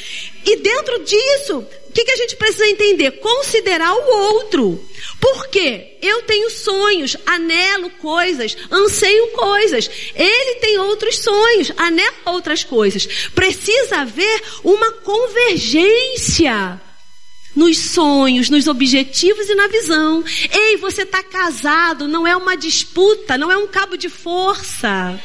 [0.44, 3.12] E dentro disso, que, que a gente precisa entender?
[3.12, 4.84] Considerar o outro.
[5.20, 5.96] Por quê?
[6.02, 9.88] Eu tenho sonhos, anelo coisas, anseio coisas.
[10.14, 13.06] Ele tem outros sonhos, anela outras coisas.
[13.32, 16.80] Precisa haver uma convergência
[17.54, 20.24] nos sonhos, nos objetivos e na visão.
[20.50, 25.20] Ei, você está casado, não é uma disputa, não é um cabo de força.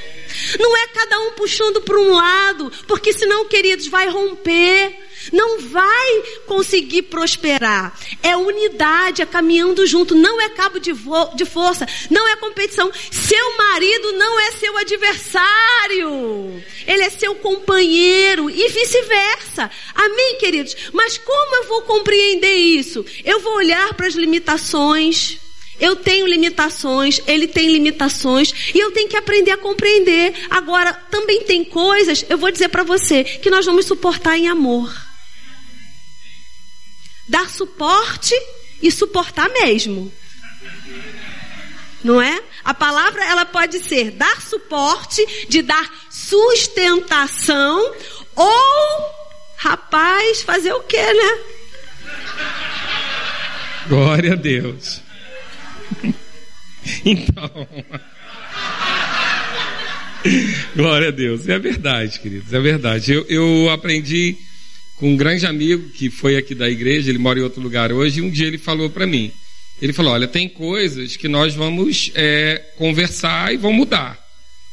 [0.60, 5.09] Não é cada um puxando para um lado, porque senão, queridos, vai romper.
[5.32, 7.98] Não vai conseguir prosperar.
[8.24, 10.16] É unidade, é caminhando junto.
[10.16, 10.92] Não é cabo de,
[11.36, 12.92] de força, não é competição.
[13.12, 16.64] Seu marido não é seu adversário.
[16.88, 19.70] Ele é seu companheiro e vice-versa.
[19.96, 20.76] Amém, queridos?
[20.94, 23.06] Mas como eu vou compreender isso?
[23.24, 25.38] Eu vou olhar para as limitações.
[25.80, 30.34] Eu tenho limitações, ele tem limitações e eu tenho que aprender a compreender.
[30.50, 35.09] Agora, também tem coisas, eu vou dizer para você, que nós vamos suportar em amor
[37.30, 38.34] dar suporte
[38.82, 40.12] e suportar mesmo.
[42.04, 42.42] Não é?
[42.64, 47.94] A palavra ela pode ser dar suporte, de dar sustentação
[48.36, 49.20] ou
[49.58, 51.44] rapaz, fazer o quê, né?
[53.88, 55.02] Glória a Deus.
[57.06, 57.68] Então,
[60.76, 61.48] glória a Deus.
[61.48, 63.14] É verdade, queridos, é verdade.
[63.14, 64.38] Eu, eu aprendi
[65.00, 68.20] com um grande amigo que foi aqui da igreja, ele mora em outro lugar hoje,
[68.20, 69.32] e um dia ele falou para mim,
[69.82, 74.20] ele falou, olha, tem coisas que nós vamos é, conversar e vão mudar.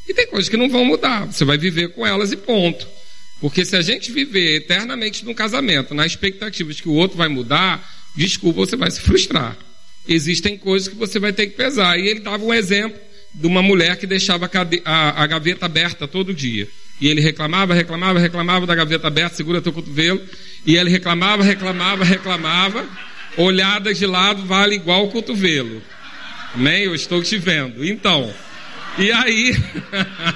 [0.05, 2.85] E tem coisas que não vão mudar, você vai viver com elas e ponto.
[3.39, 7.29] Porque se a gente viver eternamente num casamento, na expectativa de que o outro vai
[7.29, 9.55] mudar, desculpa, você vai se frustrar.
[10.07, 11.99] Existem coisas que você vai ter que pesar.
[11.99, 12.99] E ele dava um exemplo
[13.33, 14.49] de uma mulher que deixava
[14.83, 16.67] a, a gaveta aberta todo dia.
[16.99, 20.21] E ele reclamava, reclamava, reclamava da gaveta aberta, segura teu cotovelo.
[20.65, 22.87] E ele reclamava, reclamava, reclamava.
[23.37, 25.81] Olhada de lado vale igual o cotovelo.
[26.55, 26.83] Amém?
[26.83, 27.85] Eu estou te vendo.
[27.85, 28.33] Então,
[28.97, 29.55] e aí,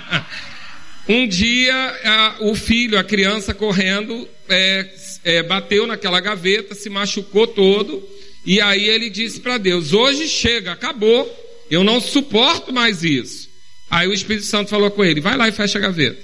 [1.09, 4.87] um dia a, o filho, a criança correndo, é,
[5.23, 8.07] é, bateu naquela gaveta, se machucou todo.
[8.45, 11.27] E aí ele disse para Deus: Hoje chega, acabou.
[11.71, 13.49] Eu não suporto mais isso.
[13.89, 16.21] Aí o Espírito Santo falou com ele: Vai lá e fecha a gaveta.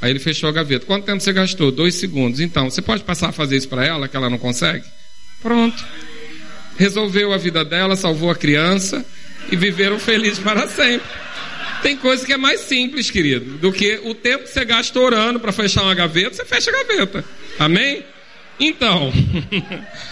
[0.00, 0.86] Aí ele fechou a gaveta.
[0.86, 1.70] Quanto tempo você gastou?
[1.70, 2.40] Dois segundos.
[2.40, 4.84] Então, você pode passar a fazer isso para ela, que ela não consegue?
[5.42, 5.84] Pronto.
[6.78, 9.04] Resolveu a vida dela, salvou a criança
[9.50, 11.06] e viveram felizes para sempre.
[11.82, 15.40] Tem coisa que é mais simples, querido, do que o tempo que você gasta orando
[15.40, 17.24] para fechar uma gaveta, você fecha a gaveta.
[17.58, 18.04] Amém?
[18.58, 19.10] Então,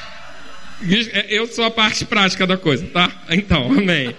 [1.29, 3.11] eu sou a parte prática da coisa, tá?
[3.31, 4.15] Então, amém.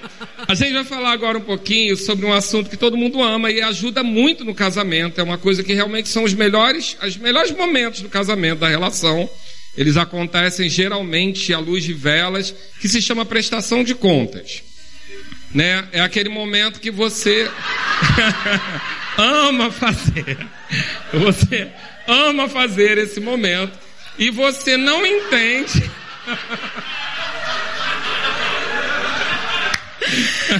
[0.47, 3.61] A gente vai falar agora um pouquinho sobre um assunto que todo mundo ama e
[3.61, 5.19] ajuda muito no casamento.
[5.21, 9.29] É uma coisa que realmente são os melhores, os melhores momentos do casamento, da relação.
[9.77, 14.61] Eles acontecem geralmente à luz de velas, que se chama prestação de contas.
[15.53, 15.87] Né?
[15.93, 17.49] É aquele momento que você
[19.17, 20.37] ama fazer.
[21.13, 21.69] Você
[22.05, 23.77] ama fazer esse momento
[24.17, 25.89] e você não entende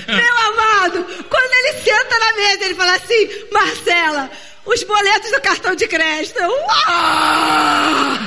[0.08, 4.30] Meu amado, quando ele senta na mesa, ele fala assim: Marcela,
[4.66, 6.40] os boletos do cartão de crédito.
[6.40, 8.20] Uau!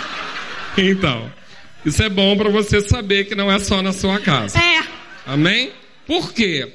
[0.76, 1.32] Então,
[1.84, 4.58] isso é bom para você saber que não é só na sua casa.
[4.58, 4.82] É.
[5.26, 5.72] Amém?
[6.06, 6.68] Por quê?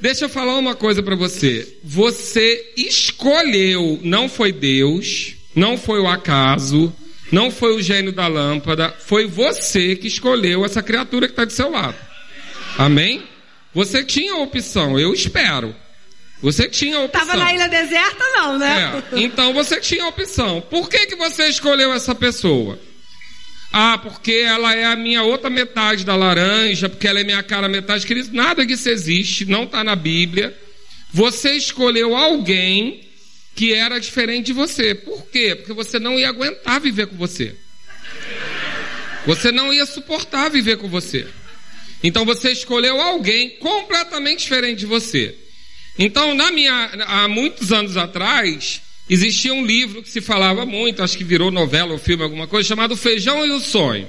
[0.00, 1.78] Deixa eu falar uma coisa para você.
[1.82, 6.94] Você escolheu, não foi Deus, não foi o acaso,
[7.32, 11.52] não foi o gênio da lâmpada, foi você que escolheu essa criatura que está do
[11.52, 11.96] seu lado.
[12.78, 13.22] Amém?
[13.72, 15.74] Você tinha opção, eu espero.
[16.40, 17.26] Você tinha opção.
[17.26, 19.02] Tava na ilha deserta, não, né?
[19.12, 20.60] É, então você tinha opção.
[20.60, 22.78] Por que, que você escolheu essa pessoa?
[23.72, 27.68] Ah, porque ela é a minha outra metade da laranja, porque ela é minha cara
[27.68, 28.06] metade.
[28.06, 30.56] Querido, nada disso existe, não está na Bíblia.
[31.12, 33.00] Você escolheu alguém
[33.54, 34.94] que era diferente de você.
[34.94, 35.54] Por quê?
[35.54, 37.54] Porque você não ia aguentar viver com você.
[39.26, 41.26] Você não ia suportar viver com você.
[42.02, 45.34] Então você escolheu alguém completamente diferente de você.
[45.98, 51.16] Então, na minha, há muitos anos atrás, existia um livro que se falava muito, acho
[51.16, 54.08] que virou novela ou filme, alguma coisa, chamado Feijão e o Sonho.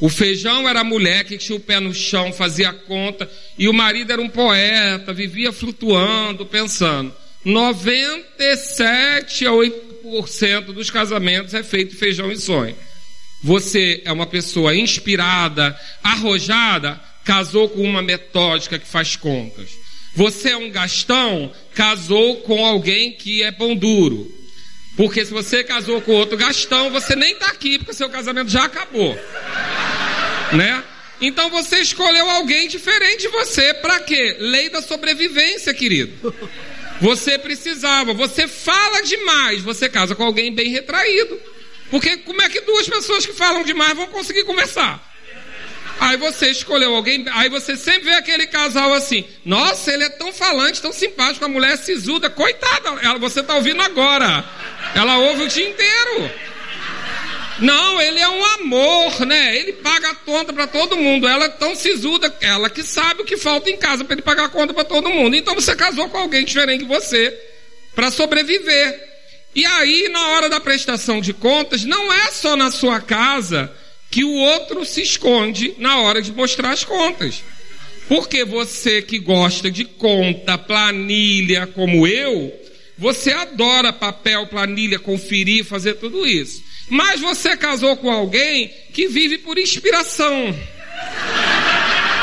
[0.00, 3.72] O feijão era a mulher que tinha o pé no chão, fazia conta, e o
[3.72, 7.14] marido era um poeta, vivia flutuando, pensando.
[7.44, 12.76] 97 a 8% dos casamentos é feito feijão e sonho.
[13.42, 19.70] Você é uma pessoa inspirada, arrojada, casou com uma metódica que faz contas.
[20.14, 24.30] Você é um gastão, casou com alguém que é pão duro.
[24.96, 28.64] Porque se você casou com outro gastão, você nem está aqui, porque seu casamento já
[28.64, 29.18] acabou.
[30.52, 30.84] Né?
[31.20, 33.72] Então você escolheu alguém diferente de você.
[33.74, 34.36] Para quê?
[34.40, 36.34] Lei da sobrevivência, querido.
[37.00, 41.40] Você precisava, você fala demais, você casa com alguém bem retraído.
[41.90, 45.08] Porque como é que duas pessoas que falam demais vão conseguir conversar?
[45.98, 50.32] Aí você escolheu alguém, aí você sempre vê aquele casal assim, nossa, ele é tão
[50.32, 54.42] falante, tão simpático, a mulher é sisuda, coitada, ela, você está ouvindo agora.
[54.94, 56.30] Ela ouve o dia inteiro.
[57.60, 59.56] Não, ele é um amor, né?
[59.56, 61.28] Ele paga a conta para todo mundo.
[61.28, 64.44] Ela é tão sisuda, ela que sabe o que falta em casa para ele pagar
[64.44, 65.36] a conta para todo mundo.
[65.36, 67.38] Então você casou com alguém diferente de você
[67.94, 69.08] para sobreviver.
[69.54, 73.70] E aí, na hora da prestação de contas, não é só na sua casa
[74.10, 77.42] que o outro se esconde na hora de mostrar as contas.
[78.08, 82.52] Porque você que gosta de conta, planilha, como eu,
[82.98, 86.69] você adora papel, planilha, conferir, fazer tudo isso.
[86.90, 90.54] Mas você casou com alguém que vive por inspiração.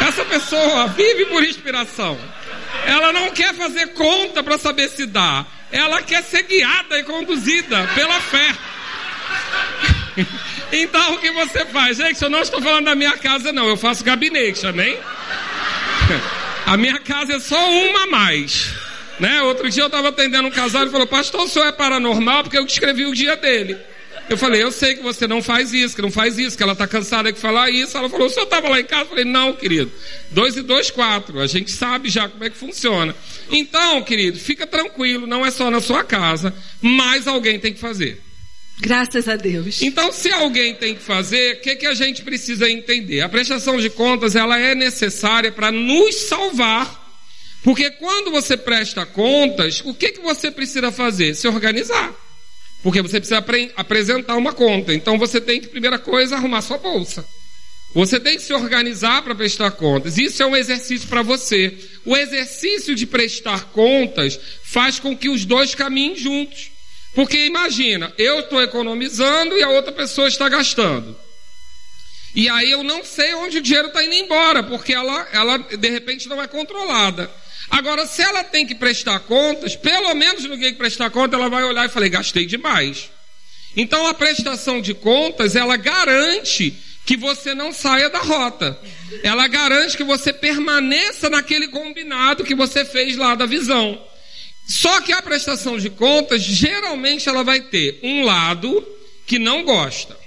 [0.06, 2.18] Essa pessoa vive por inspiração.
[2.86, 5.46] Ela não quer fazer conta para saber se dá.
[5.72, 8.56] Ela quer ser guiada e conduzida pela fé.
[10.70, 11.96] Então o que você faz?
[11.96, 13.70] Gente, eu não estou falando da minha casa, não.
[13.70, 14.98] Eu faço gabinete, amém?
[16.68, 18.74] A minha casa é só uma a mais.
[19.18, 19.42] Né?
[19.44, 22.58] Outro dia eu estava atendendo um casal e falou, pastor, o senhor é paranormal porque
[22.58, 23.78] eu descrevi o dia dele.
[24.30, 26.74] Eu falei, eu sei que você não faz isso, que não faz isso, que ela
[26.74, 27.98] está cansada de falar isso.
[27.98, 29.04] Ela falou, o senhor estava lá em casa?
[29.04, 29.92] Eu falei, não, querido.
[30.32, 31.40] Dois e dois, quatro.
[31.40, 33.16] A gente sabe já como é que funciona.
[33.50, 38.22] Então, querido, fica tranquilo, não é só na sua casa, mas alguém tem que fazer.
[38.80, 39.82] Graças a Deus.
[39.82, 43.22] Então, se alguém tem que fazer, o que, que a gente precisa entender?
[43.22, 47.06] A prestação de contas ela é necessária para nos salvar.
[47.64, 51.34] Porque quando você presta contas, o que, que você precisa fazer?
[51.34, 52.14] Se organizar.
[52.84, 53.44] Porque você precisa
[53.76, 54.94] apresentar uma conta.
[54.94, 57.26] Então você tem que, primeira coisa, arrumar sua bolsa.
[57.94, 60.18] Você tem que se organizar para prestar contas.
[60.18, 61.76] Isso é um exercício para você.
[62.06, 66.72] O exercício de prestar contas faz com que os dois caminhem juntos.
[67.16, 71.18] Porque imagina, eu estou economizando e a outra pessoa está gastando.
[72.36, 75.90] E aí eu não sei onde o dinheiro está indo embora, porque ela, ela de
[75.90, 77.32] repente não é controlada.
[77.70, 81.64] Agora, se ela tem que prestar contas, pelo menos no que prestar conta, ela vai
[81.64, 83.10] olhar e falar, gastei demais.
[83.76, 86.76] Então a prestação de contas, ela garante
[87.06, 88.78] que você não saia da rota.
[89.24, 94.02] Ela garante que você permaneça naquele combinado que você fez lá da visão.
[94.68, 98.86] Só que a prestação de contas, geralmente ela vai ter um lado
[99.26, 100.18] que não gosta.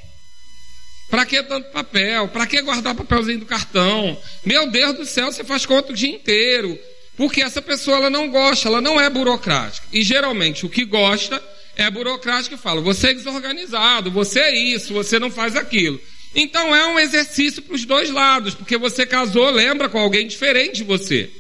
[1.11, 2.29] Para que tanto papel?
[2.29, 4.17] Para que guardar papelzinho do cartão?
[4.47, 6.79] Meu Deus do céu, você faz conta o dia inteiro.
[7.21, 9.87] Porque essa pessoa ela não gosta, ela não é burocrática.
[9.93, 11.39] E geralmente o que gosta
[11.77, 16.01] é burocrático e fala: você é desorganizado, você é isso, você não faz aquilo.
[16.35, 20.77] Então é um exercício para os dois lados, porque você casou, lembra, com alguém diferente
[20.77, 21.31] de você.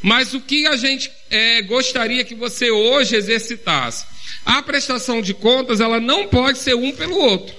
[0.00, 4.06] Mas o que a gente é, gostaria que você hoje exercitasse?
[4.44, 7.52] A prestação de contas, ela não pode ser um pelo outro.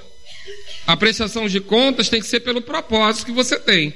[0.86, 3.94] A prestação de contas tem que ser pelo propósito que você tem.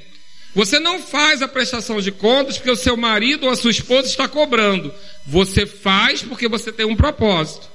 [0.54, 4.08] Você não faz a prestação de contas porque o seu marido ou a sua esposa
[4.08, 4.92] está cobrando.
[5.26, 7.70] Você faz porque você tem um propósito.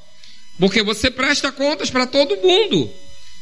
[0.60, 2.92] Porque você presta contas para todo mundo.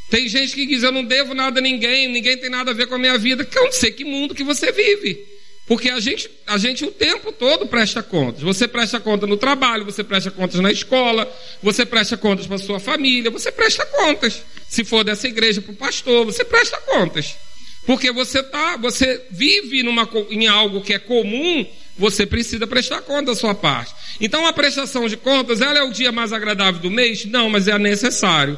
[0.09, 2.87] Tem gente que diz: Eu não devo nada a ninguém, ninguém tem nada a ver
[2.87, 3.43] com a minha vida.
[3.43, 5.35] Que eu não sei que mundo que você vive.
[5.67, 8.41] Porque a gente, a gente o tempo todo presta contas.
[8.43, 11.27] Você presta conta no trabalho, você presta contas na escola,
[11.61, 14.43] você presta contas para sua família, você presta contas.
[14.69, 17.35] Se for dessa igreja para o pastor, você presta contas.
[17.85, 21.65] Porque você tá, você vive numa, em algo que é comum,
[21.97, 23.93] você precisa prestar conta da sua parte.
[24.19, 27.25] Então a prestação de contas, ela é o dia mais agradável do mês?
[27.25, 28.57] Não, mas é necessário.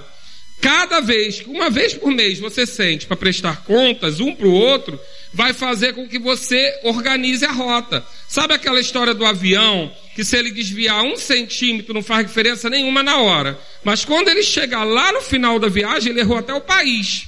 [0.59, 4.99] Cada vez, uma vez por mês, você sente para prestar contas um para o outro,
[5.31, 8.03] vai fazer com que você organize a rota.
[8.27, 13.03] Sabe aquela história do avião, que se ele desviar um centímetro não faz diferença nenhuma
[13.03, 13.59] na hora.
[13.83, 17.27] Mas quando ele chegar lá no final da viagem, ele errou até o país.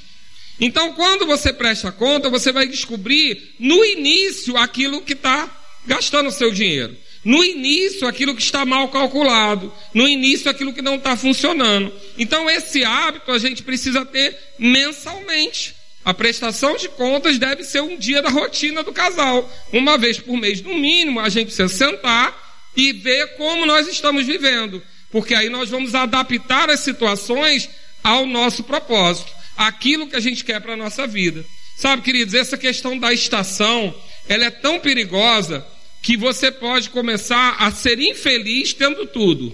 [0.59, 5.49] Então, quando você presta conta, você vai descobrir no início aquilo que está
[5.85, 6.95] gastando o seu dinheiro.
[7.23, 9.73] No início, aquilo que está mal calculado.
[9.93, 11.93] No início, aquilo que não está funcionando.
[12.17, 15.75] Então, esse hábito a gente precisa ter mensalmente.
[16.03, 19.49] A prestação de contas deve ser um dia da rotina do casal.
[19.71, 24.25] Uma vez por mês, no mínimo, a gente precisa sentar e ver como nós estamos
[24.25, 24.81] vivendo.
[25.11, 27.69] Porque aí nós vamos adaptar as situações
[28.03, 31.45] ao nosso propósito, aquilo que a gente quer para a nossa vida.
[31.75, 33.93] Sabe, queridos, essa questão da estação,
[34.27, 35.65] ela é tão perigosa
[36.01, 39.53] que você pode começar a ser infeliz tendo tudo.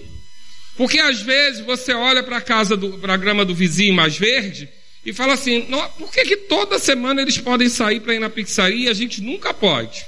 [0.76, 4.68] Porque às vezes você olha para a casa para a grama do vizinho mais verde
[5.04, 5.66] e fala assim:
[5.98, 9.20] por que, que toda semana eles podem sair para ir na pizzaria e a gente
[9.20, 10.06] nunca pode?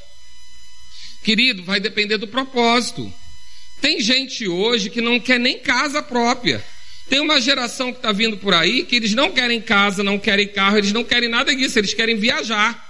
[1.24, 3.12] Querido, vai depender do propósito.
[3.80, 6.64] Tem gente hoje que não quer nem casa própria.
[7.08, 10.48] Tem uma geração que está vindo por aí que eles não querem casa, não querem
[10.48, 12.88] carro, eles não querem nada disso, eles querem viajar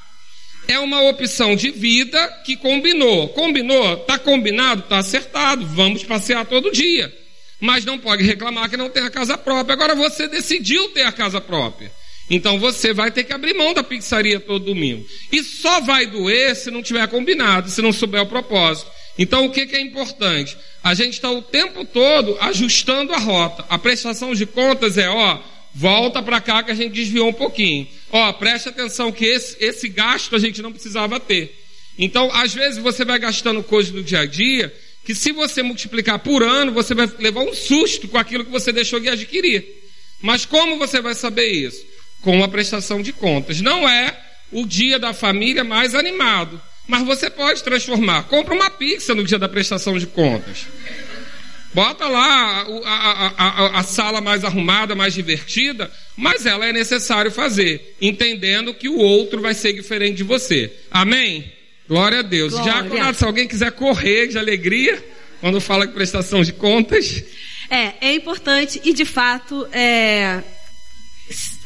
[0.68, 3.30] é uma opção de vida que combinou.
[3.30, 3.94] Combinou?
[3.94, 4.82] Está combinado?
[4.82, 5.66] Está acertado.
[5.66, 7.12] Vamos passear todo dia.
[7.58, 9.72] Mas não pode reclamar que não tem a casa própria.
[9.72, 11.90] Agora você decidiu ter a casa própria.
[12.28, 15.06] Então você vai ter que abrir mão da pizzaria todo domingo.
[15.32, 18.90] E só vai doer se não tiver combinado, se não souber o propósito.
[19.18, 20.56] Então o que, que é importante?
[20.82, 23.64] A gente está o tempo todo ajustando a rota.
[23.68, 25.40] A prestação de contas é, ó,
[25.74, 27.88] volta para cá que a gente desviou um pouquinho.
[28.12, 31.52] Ó, preste atenção que esse, esse gasto a gente não precisava ter.
[31.98, 34.72] Então, às vezes você vai gastando coisas do dia a dia
[35.04, 38.70] que se você multiplicar por ano, você vai levar um susto com aquilo que você
[38.70, 39.64] deixou de adquirir.
[40.20, 41.84] Mas como você vai saber isso?
[42.20, 43.60] Com a prestação de contas.
[43.60, 44.16] Não é
[44.52, 48.24] o dia da família mais animado, mas você pode transformar.
[48.24, 50.66] Compra uma pizza no dia da prestação de contas.
[51.74, 57.30] Bota lá a, a, a, a, sala mais arrumada, mais divertida, mas ela é necessário
[57.30, 60.72] fazer, entendendo que o outro vai ser diferente de você.
[60.90, 61.52] Amém?
[61.86, 62.54] Glória a Deus.
[62.54, 62.90] Glória.
[62.96, 65.04] Já, se alguém quiser correr de alegria,
[65.40, 67.22] quando fala de prestação de contas.
[67.70, 70.42] É, é importante e de fato é,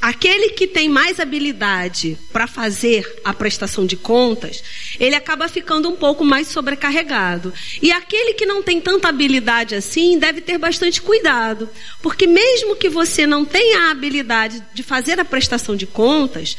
[0.01, 4.63] aquele que tem mais habilidade para fazer a prestação de contas,
[4.99, 7.55] ele acaba ficando um pouco mais sobrecarregado.
[7.81, 11.71] E aquele que não tem tanta habilidade assim, deve ter bastante cuidado,
[12.03, 16.57] porque mesmo que você não tenha a habilidade de fazer a prestação de contas,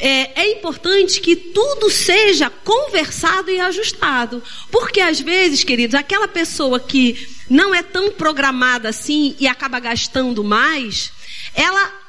[0.00, 4.42] é, é importante que tudo seja conversado e ajustado.
[4.70, 10.42] Porque às vezes, queridos, aquela pessoa que não é tão programada assim e acaba gastando
[10.42, 11.12] mais,
[11.54, 12.00] ela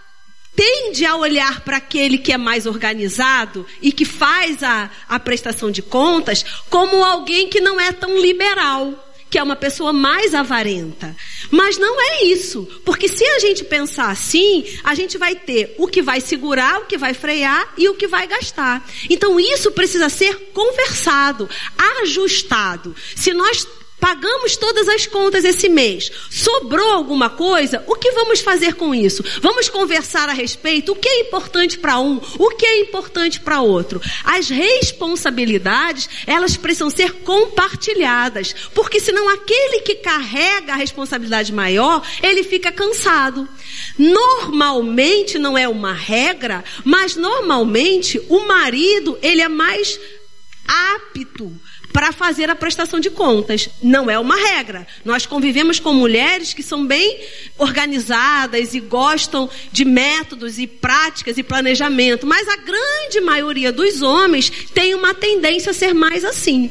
[0.55, 5.71] tende a olhar para aquele que é mais organizado e que faz a, a prestação
[5.71, 11.15] de contas como alguém que não é tão liberal que é uma pessoa mais avarenta.
[11.49, 15.87] Mas não é isso, porque se a gente pensar assim, a gente vai ter o
[15.87, 18.85] que vai segurar, o que vai frear e o que vai gastar.
[19.09, 21.49] Então isso precisa ser conversado,
[22.01, 22.93] ajustado.
[23.15, 23.65] Se nós
[24.01, 26.11] Pagamos todas as contas esse mês.
[26.31, 27.83] Sobrou alguma coisa?
[27.85, 29.23] O que vamos fazer com isso?
[29.39, 30.91] Vamos conversar a respeito?
[30.91, 32.19] O que é importante para um?
[32.39, 34.01] O que é importante para outro?
[34.23, 42.43] As responsabilidades, elas precisam ser compartilhadas, porque senão aquele que carrega a responsabilidade maior, ele
[42.43, 43.47] fica cansado.
[43.99, 49.99] Normalmente não é uma regra, mas normalmente o marido, ele é mais
[50.67, 51.55] apto
[51.91, 53.69] para fazer a prestação de contas.
[53.81, 54.87] Não é uma regra.
[55.03, 57.19] Nós convivemos com mulheres que são bem
[57.57, 64.49] organizadas e gostam de métodos e práticas e planejamento, mas a grande maioria dos homens
[64.73, 66.69] tem uma tendência a ser mais assim.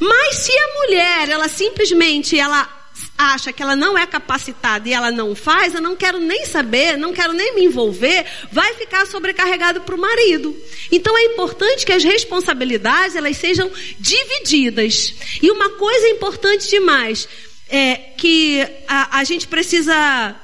[0.00, 2.81] Mas se a mulher, ela simplesmente ela
[3.16, 6.96] acha que ela não é capacitada e ela não faz, eu não quero nem saber,
[6.96, 10.56] não quero nem me envolver, vai ficar sobrecarregado para o marido.
[10.90, 15.14] Então é importante que as responsabilidades elas sejam divididas.
[15.40, 17.28] E uma coisa importante demais
[17.68, 20.36] é que a, a gente precisa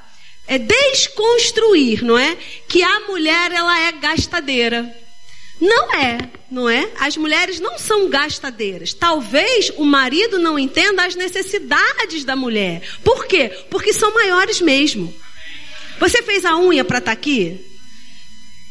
[0.47, 2.37] é, desconstruir, não é?
[2.69, 5.08] Que a mulher ela é gastadeira.
[5.61, 6.19] Não é,
[6.51, 6.89] não é?
[7.01, 8.93] As mulheres não são gastadeiras.
[8.93, 12.83] Talvez o marido não entenda as necessidades da mulher.
[13.03, 13.49] Por quê?
[13.71, 15.13] Porque são maiores mesmo.
[15.99, 17.65] Você fez a unha para estar tá aqui?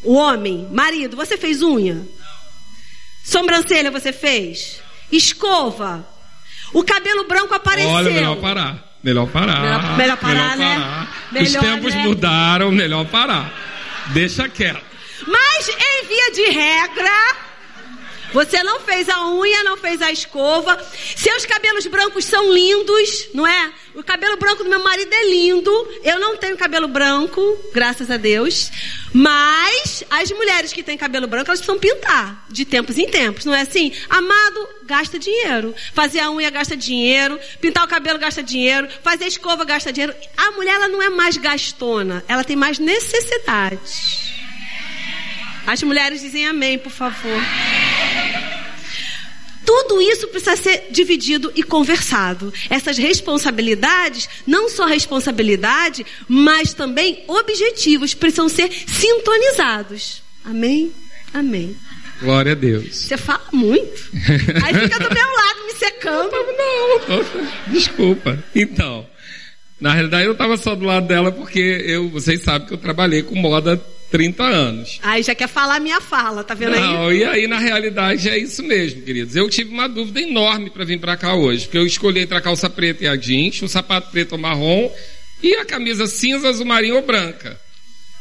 [0.03, 2.07] O homem, marido, você fez unha?
[3.23, 4.81] Sobrancelha você fez?
[5.11, 6.07] Escova?
[6.73, 7.91] O cabelo branco apareceu.
[7.91, 8.97] Olha, melhor parar.
[9.03, 9.61] Melhor parar.
[9.61, 10.75] Melhor, melhor parar, melhor né?
[10.75, 11.27] Parar.
[11.31, 12.03] Melhor, Os tempos né?
[12.03, 13.53] mudaram, melhor parar.
[14.13, 14.86] Deixa quieto.
[15.27, 17.37] Mas em via de regra,
[18.33, 20.77] você não fez a unha, não fez a escova.
[21.15, 23.73] Seus cabelos brancos são lindos, não é?
[23.95, 25.71] O cabelo branco do meu marido é lindo.
[26.03, 27.41] Eu não tenho cabelo branco,
[27.73, 28.69] graças a Deus.
[29.13, 33.55] Mas as mulheres que têm cabelo branco, elas precisam pintar de tempos em tempos, não
[33.55, 33.93] é assim?
[34.09, 35.73] Amado, gasta dinheiro.
[35.93, 37.39] Fazer a unha gasta dinheiro.
[37.61, 38.87] Pintar o cabelo gasta dinheiro.
[39.03, 40.15] Fazer a escova gasta dinheiro.
[40.35, 42.23] A mulher, ela não é mais gastona.
[42.27, 44.36] Ela tem mais necessidade.
[45.67, 47.37] As mulheres dizem amém, por favor.
[49.65, 52.53] Tudo isso precisa ser dividido e conversado.
[52.69, 60.23] Essas responsabilidades, não só responsabilidade, mas também objetivos, precisam ser sintonizados.
[60.45, 60.93] Amém?
[61.33, 61.75] Amém.
[62.21, 62.95] Glória a Deus.
[62.95, 64.09] Você fala muito.
[64.63, 66.31] Aí fica do meu lado me secando.
[66.31, 68.41] Não, não, desculpa.
[68.55, 69.05] Então,
[69.81, 73.21] na realidade eu estava só do lado dela porque eu, vocês sabem que eu trabalhei
[73.21, 73.75] com moda
[74.09, 74.99] 30 anos.
[75.03, 77.19] Aí já quer falar a minha fala, tá vendo Não, aí?
[77.19, 79.35] e aí na realidade é isso mesmo, queridos.
[79.35, 82.41] Eu tive uma dúvida enorme para vir para cá hoje, porque eu escolhi entre a
[82.41, 84.91] calça preta e a jeans, o sapato preto ou marrom
[85.43, 87.59] e a camisa cinza, azul marinho ou branca.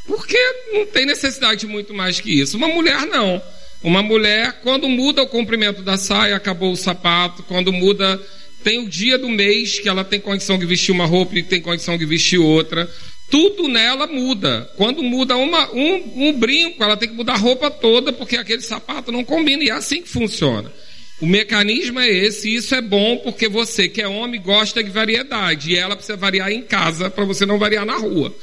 [0.07, 0.39] Porque
[0.73, 2.57] não tem necessidade de muito mais que isso.
[2.57, 3.43] Uma mulher não.
[3.83, 8.21] Uma mulher, quando muda o comprimento da saia, acabou o sapato, quando muda
[8.63, 11.61] tem o dia do mês que ela tem condição de vestir uma roupa e tem
[11.61, 12.91] condição de vestir outra.
[13.31, 14.71] Tudo nela muda.
[14.77, 18.63] Quando muda uma, um, um brinco, ela tem que mudar a roupa toda, porque aquele
[18.63, 19.65] sapato não combina.
[19.65, 20.73] E é assim que funciona.
[21.21, 24.91] O mecanismo é esse, e isso é bom porque você, que é homem, gosta de
[24.91, 25.73] variedade.
[25.73, 28.35] E ela precisa variar em casa para você não variar na rua.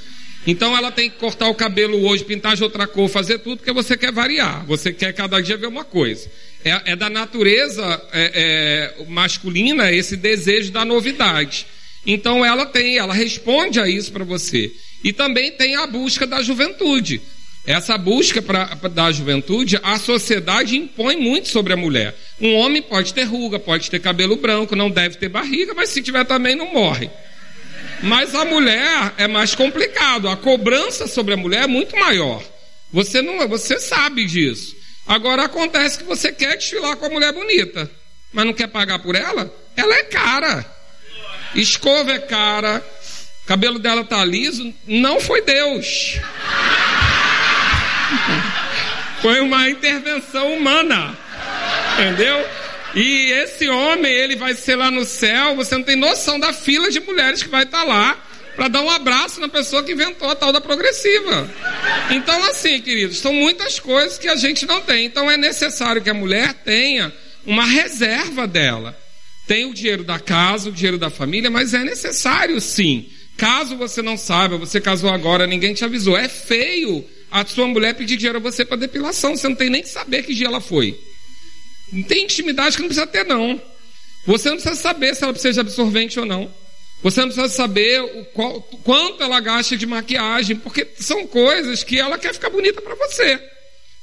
[0.45, 3.71] Então ela tem que cortar o cabelo hoje, pintar de outra cor, fazer tudo porque
[3.71, 4.65] você quer variar.
[4.65, 6.29] Você quer cada dia ver uma coisa.
[6.65, 11.65] É, é da natureza é, é, masculina esse desejo da novidade.
[12.05, 14.71] Então ela tem, ela responde a isso para você.
[15.03, 17.21] E também tem a busca da juventude.
[17.65, 22.13] Essa busca pra, da juventude, a sociedade impõe muito sobre a mulher.
[22.39, 26.01] Um homem pode ter ruga, pode ter cabelo branco, não deve ter barriga, mas se
[26.01, 27.09] tiver também não morre.
[28.01, 30.27] Mas a mulher é mais complicado.
[30.27, 32.43] A cobrança sobre a mulher é muito maior.
[32.91, 34.75] Você não, você sabe disso.
[35.07, 37.89] Agora acontece que você quer desfilar com a mulher bonita,
[38.31, 39.53] mas não quer pagar por ela?
[39.75, 40.72] Ela é cara.
[41.55, 42.83] Escova é cara.
[43.45, 44.73] Cabelo dela tá liso.
[44.87, 46.19] Não foi Deus.
[49.21, 51.17] Foi uma intervenção humana.
[51.93, 52.45] Entendeu?
[52.95, 55.55] E esse homem, ele vai ser lá no céu.
[55.55, 58.17] Você não tem noção da fila de mulheres que vai estar tá lá
[58.55, 61.49] para dar um abraço na pessoa que inventou a tal da progressiva.
[62.11, 65.05] Então, assim, queridos, são muitas coisas que a gente não tem.
[65.05, 67.11] Então, é necessário que a mulher tenha
[67.45, 68.95] uma reserva dela.
[69.47, 73.09] Tem o dinheiro da casa, o dinheiro da família, mas é necessário sim.
[73.37, 76.17] Caso você não saiba, você casou agora, ninguém te avisou.
[76.17, 79.35] É feio a sua mulher pedir dinheiro a você para depilação.
[79.35, 80.97] Você não tem nem que saber que dia ela foi.
[81.91, 83.61] Não tem intimidade que não precisa ter, não.
[84.25, 86.53] Você não precisa saber se ela precisa de absorvente ou não.
[87.01, 91.99] Você não precisa saber o qual, quanto ela gasta de maquiagem, porque são coisas que
[91.99, 93.41] ela quer ficar bonita para você.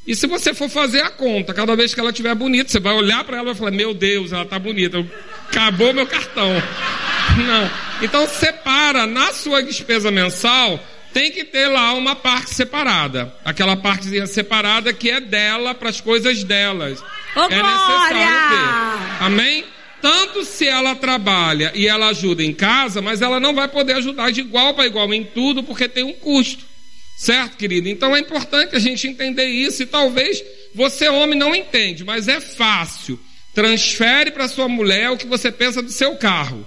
[0.06, 2.94] E se você for fazer a conta, cada vez que ela estiver bonita, você vai
[2.94, 5.04] olhar para ela e vai falar: Meu Deus, ela está bonita,
[5.48, 6.50] acabou meu cartão.
[7.36, 7.70] Não.
[8.02, 10.80] Então, separa na sua despesa mensal,
[11.12, 13.34] tem que ter lá uma parte separada.
[13.44, 17.00] Aquela partezinha separada que é dela para as coisas delas.
[17.36, 19.24] Ô, é necessário ter.
[19.24, 19.64] Amém?
[20.00, 24.30] Tanto se ela trabalha e ela ajuda em casa, mas ela não vai poder ajudar
[24.30, 26.69] de igual para igual em tudo, porque tem um custo.
[27.16, 27.88] Certo, querido?
[27.88, 30.42] Então é importante a gente entender isso e talvez
[30.74, 33.18] você, homem, não entende, mas é fácil.
[33.54, 36.66] Transfere para sua mulher o que você pensa do seu carro.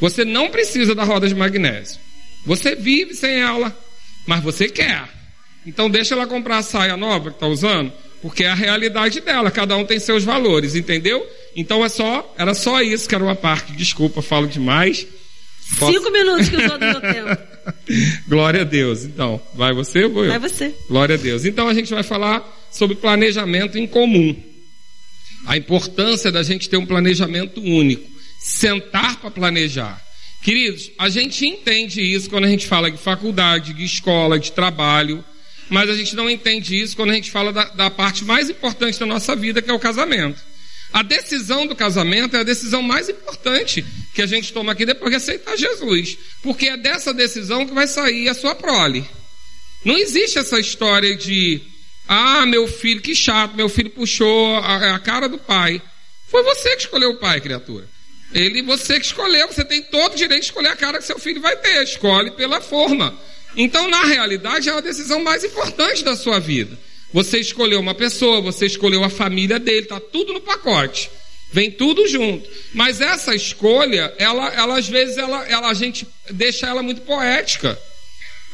[0.00, 2.00] Você não precisa da roda de magnésio.
[2.46, 3.76] Você vive sem ela,
[4.26, 5.08] mas você quer.
[5.66, 7.92] Então deixa ela comprar a saia nova que está usando,
[8.22, 9.50] porque é a realidade dela.
[9.50, 11.24] Cada um tem seus valores, entendeu?
[11.54, 13.72] Então é só, era só isso que era uma parte.
[13.72, 15.06] Desculpa, falo demais.
[15.78, 15.92] Posso...
[15.92, 17.49] Cinco minutos que usou do meu tempo.
[18.28, 19.04] Glória a Deus.
[19.04, 20.30] Então, vai você ou vou eu?
[20.30, 20.74] Vai você.
[20.88, 21.44] Glória a Deus.
[21.44, 24.36] Então a gente vai falar sobre planejamento em comum.
[25.46, 28.08] A importância da gente ter um planejamento único.
[28.38, 30.00] Sentar para planejar.
[30.42, 35.22] Queridos, a gente entende isso quando a gente fala de faculdade, de escola, de trabalho.
[35.68, 38.98] mas a gente não entende isso quando a gente fala da, da parte mais importante
[38.98, 40.40] da nossa vida, que é o casamento.
[40.92, 45.10] A decisão do casamento é a decisão mais importante que a gente toma aqui depois
[45.10, 49.04] de aceitar Jesus, porque é dessa decisão que vai sair a sua prole.
[49.84, 51.60] Não existe essa história de,
[52.08, 55.80] ah, meu filho, que chato, meu filho puxou a, a cara do pai.
[56.28, 57.88] Foi você que escolheu o pai, criatura.
[58.32, 61.18] Ele, você que escolheu, você tem todo o direito de escolher a cara que seu
[61.18, 61.82] filho vai ter.
[61.82, 63.16] Escolhe pela forma.
[63.56, 66.78] Então, na realidade, é a decisão mais importante da sua vida.
[67.12, 71.10] Você escolheu uma pessoa, você escolheu a família dele, está tudo no pacote.
[71.52, 72.48] Vem tudo junto.
[72.72, 77.78] Mas essa escolha, ela, ela às vezes, ela, ela, a gente deixa ela muito poética.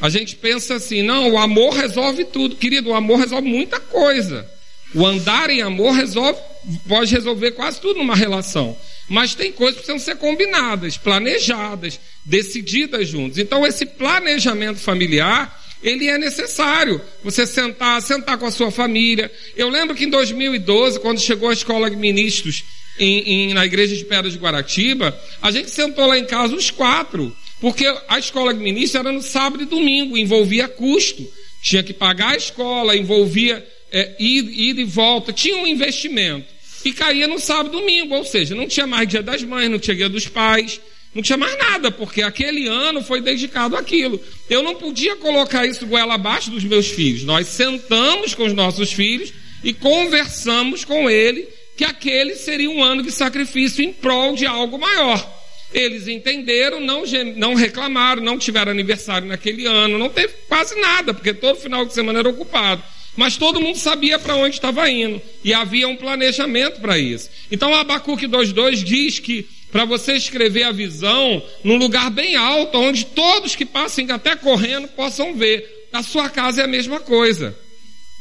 [0.00, 2.56] A gente pensa assim, não, o amor resolve tudo.
[2.56, 4.48] Querido, o amor resolve muita coisa.
[4.94, 6.40] O andar em amor resolve,
[6.88, 8.76] pode resolver quase tudo numa relação.
[9.08, 13.38] Mas tem coisas que precisam ser combinadas, planejadas, decididas juntos.
[13.38, 17.00] Então, esse planejamento familiar, ele é necessário.
[17.22, 19.30] Você sentar, sentar com a sua família.
[19.56, 22.64] Eu lembro que em 2012, quando chegou a escola de ministros
[22.98, 26.72] em, em, na igreja de Pedra de Guaratiba, a gente sentou lá em casa os
[26.72, 31.24] quatro, porque a escola de ministros era no sábado e domingo, envolvia custo.
[31.62, 36.46] Tinha que pagar a escola, envolvia é, ir, ir e volta, tinha um investimento.
[36.84, 39.78] E caía no sábado e domingo, ou seja, não tinha mais dia das mães, não
[39.78, 40.80] tinha dia dos pais,
[41.16, 44.20] não tinha mais nada, porque aquele ano foi dedicado àquilo.
[44.50, 47.24] Eu não podia colocar isso goela abaixo dos meus filhos.
[47.24, 49.32] Nós sentamos com os nossos filhos
[49.64, 54.78] e conversamos com ele que aquele seria um ano de sacrifício em prol de algo
[54.78, 55.34] maior.
[55.72, 57.04] Eles entenderam, não,
[57.34, 61.94] não reclamaram, não tiveram aniversário naquele ano, não teve quase nada, porque todo final de
[61.94, 62.82] semana era ocupado.
[63.16, 67.30] Mas todo mundo sabia para onde estava indo e havia um planejamento para isso.
[67.50, 73.06] Então Abacuque 2:2 diz que para você escrever a visão num lugar bem alto, onde
[73.06, 75.88] todos que passem até correndo possam ver.
[75.92, 77.56] A sua casa é a mesma coisa.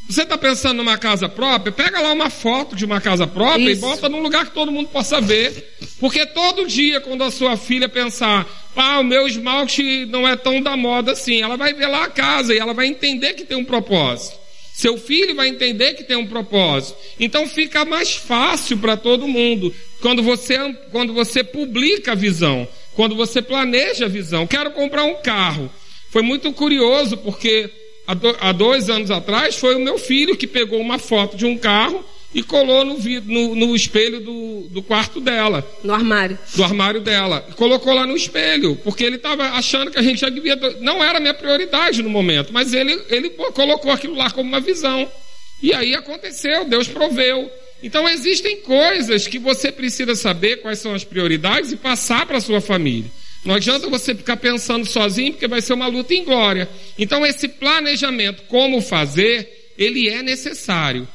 [0.08, 1.72] Você está pensando numa casa própria?
[1.72, 3.84] Pega lá uma foto de uma casa própria Isso.
[3.84, 5.74] e bota num lugar que todo mundo possa ver.
[5.98, 10.62] Porque todo dia, quando a sua filha pensar, ah, o meu esmalte não é tão
[10.62, 13.56] da moda assim, ela vai ver lá a casa e ela vai entender que tem
[13.56, 14.45] um propósito.
[14.76, 16.98] Seu filho vai entender que tem um propósito.
[17.18, 20.58] Então fica mais fácil para todo mundo quando você,
[20.92, 24.46] quando você publica a visão, quando você planeja a visão.
[24.46, 25.72] Quero comprar um carro.
[26.10, 27.70] Foi muito curioso porque
[28.06, 28.14] há,
[28.48, 32.04] há dois anos atrás foi o meu filho que pegou uma foto de um carro
[32.34, 35.66] e colou no, no, no espelho do, do, quarto dela.
[35.82, 36.38] No armário.
[36.54, 37.40] Do armário dela.
[37.56, 40.56] Colocou lá no espelho, porque ele estava achando que a gente já devia.
[40.80, 44.60] Não era a minha prioridade no momento, mas ele, ele colocou aquilo lá como uma
[44.60, 45.10] visão.
[45.62, 47.50] E aí aconteceu, Deus proveu.
[47.82, 52.40] Então existem coisas que você precisa saber quais são as prioridades e passar para a
[52.40, 53.10] sua família.
[53.44, 56.68] Não adianta você ficar pensando sozinho, porque vai ser uma luta em glória.
[56.98, 61.06] Então esse planejamento, como fazer, ele é necessário.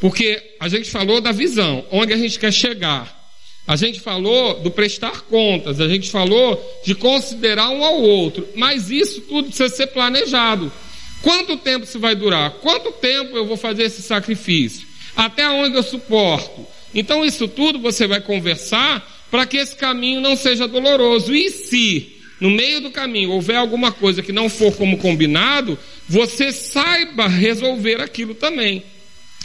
[0.00, 3.18] Porque a gente falou da visão, onde a gente quer chegar.
[3.66, 8.90] A gente falou do prestar contas, a gente falou de considerar um ao outro, mas
[8.90, 10.72] isso tudo precisa ser planejado.
[11.22, 12.50] Quanto tempo isso vai durar?
[12.62, 14.88] Quanto tempo eu vou fazer esse sacrifício?
[15.14, 16.66] Até onde eu suporto?
[16.94, 21.34] Então, isso tudo você vai conversar para que esse caminho não seja doloroso.
[21.34, 25.78] E se no meio do caminho houver alguma coisa que não for como combinado,
[26.08, 28.82] você saiba resolver aquilo também.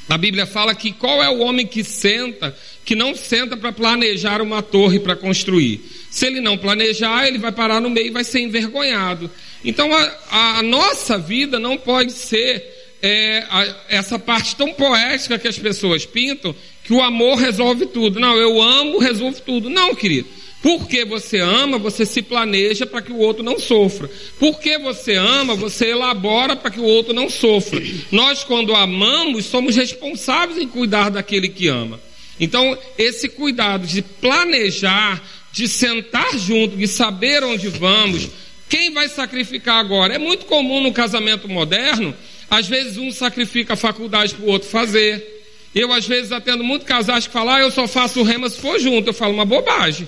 [0.08, 4.42] A Bíblia fala que qual é o homem que senta, que não senta para planejar
[4.42, 5.82] uma torre para construir.
[6.12, 9.30] Se ele não planejar, ele vai parar no meio e vai ser envergonhado.
[9.64, 12.64] Então a, a nossa vida não pode ser
[13.02, 18.20] é, a, essa parte tão poética que as pessoas pintam, que o amor resolve tudo.
[18.20, 19.70] Não, eu amo, resolve tudo.
[19.70, 20.28] Não, querido.
[20.66, 24.10] Porque você ama, você se planeja para que o outro não sofra.
[24.40, 27.80] Porque você ama, você elabora para que o outro não sofra.
[28.12, 32.00] Nós, quando amamos, somos responsáveis em cuidar daquele que ama.
[32.40, 38.28] Então, esse cuidado de planejar, de sentar junto, de saber onde vamos,
[38.68, 40.16] quem vai sacrificar agora?
[40.16, 42.12] É muito comum no casamento moderno,
[42.50, 45.46] às vezes um sacrifica a faculdade para o outro fazer.
[45.76, 48.80] Eu, às vezes, atendo muito casais que falam, ah, eu só faço rema se for
[48.80, 49.10] junto.
[49.10, 50.08] Eu falo uma bobagem.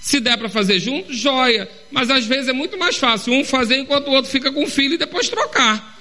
[0.00, 1.68] Se der para fazer junto, joia.
[1.90, 4.68] Mas às vezes é muito mais fácil um fazer enquanto o outro fica com o
[4.68, 5.98] filho e depois trocar.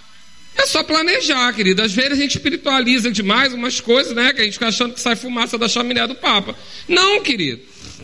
[0.58, 1.82] É só planejar, querido.
[1.82, 4.34] Às vezes a gente espiritualiza demais umas coisas, né?
[4.34, 6.56] Que a gente fica achando que sai fumaça da chaminé do Papa.
[6.88, 7.62] Não, querido.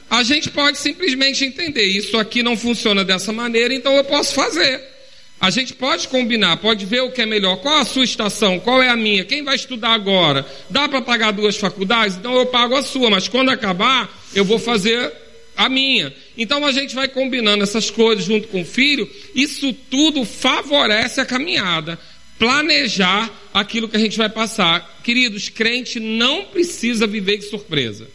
[0.09, 4.81] A gente pode simplesmente entender, isso aqui não funciona dessa maneira, então eu posso fazer.
[5.39, 7.57] A gente pode combinar, pode ver o que é melhor.
[7.57, 8.59] Qual a sua estação?
[8.59, 9.25] Qual é a minha?
[9.25, 10.45] Quem vai estudar agora?
[10.69, 12.15] Dá para pagar duas faculdades?
[12.17, 15.11] Então eu pago a sua, mas quando acabar, eu vou fazer
[15.56, 16.14] a minha.
[16.38, 21.26] Então a gente vai combinando essas coisas junto com o filho, isso tudo favorece a
[21.26, 21.99] caminhada.
[22.38, 24.99] planejar aquilo que a gente vai passar.
[25.01, 28.10] Queridos, crente não precisa viver de surpresa.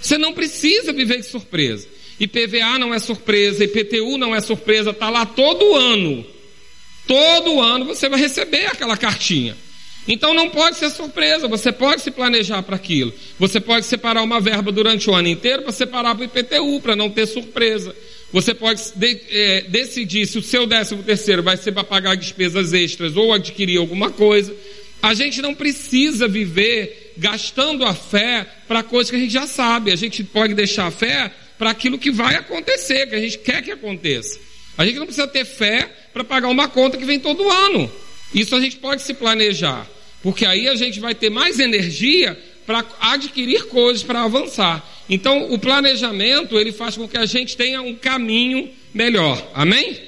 [0.00, 1.88] Você não precisa viver de surpresa.
[2.20, 6.26] IPVA não é surpresa, IPTU não é surpresa, está lá todo ano.
[7.06, 9.56] Todo ano você vai receber aquela cartinha.
[10.08, 13.12] Então não pode ser surpresa, você pode se planejar para aquilo.
[13.38, 16.96] Você pode separar uma verba durante o ano inteiro para separar para o IPTU, para
[16.96, 17.94] não ter surpresa.
[18.32, 22.72] Você pode de, é, decidir se o seu décimo terceiro vai ser para pagar despesas
[22.72, 24.54] extras ou adquirir alguma coisa.
[25.02, 29.92] A gente não precisa viver gastando a fé para coisas que a gente já sabe.
[29.92, 33.62] A gente pode deixar a fé para aquilo que vai acontecer, que a gente quer
[33.62, 34.38] que aconteça.
[34.78, 37.90] A gente não precisa ter fé para pagar uma conta que vem todo ano.
[38.34, 39.86] Isso a gente pode se planejar,
[40.22, 44.86] porque aí a gente vai ter mais energia para adquirir coisas, para avançar.
[45.08, 49.42] Então, o planejamento, ele faz com que a gente tenha um caminho melhor.
[49.54, 49.98] Amém?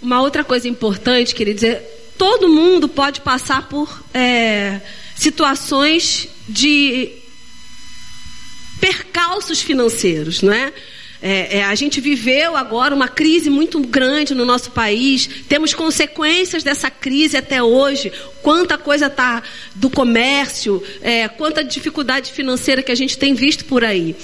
[0.00, 1.82] Uma outra coisa importante, queria dizer,
[2.16, 4.80] todo mundo pode passar por é,
[5.14, 7.10] situações de
[8.80, 10.72] percalços financeiros, não é?
[11.26, 16.62] É, é, a gente viveu agora uma crise muito grande no nosso país, temos consequências
[16.62, 18.12] dessa crise até hoje.
[18.42, 19.42] Quanta coisa está
[19.74, 24.14] do comércio, é, quanta dificuldade financeira que a gente tem visto por aí.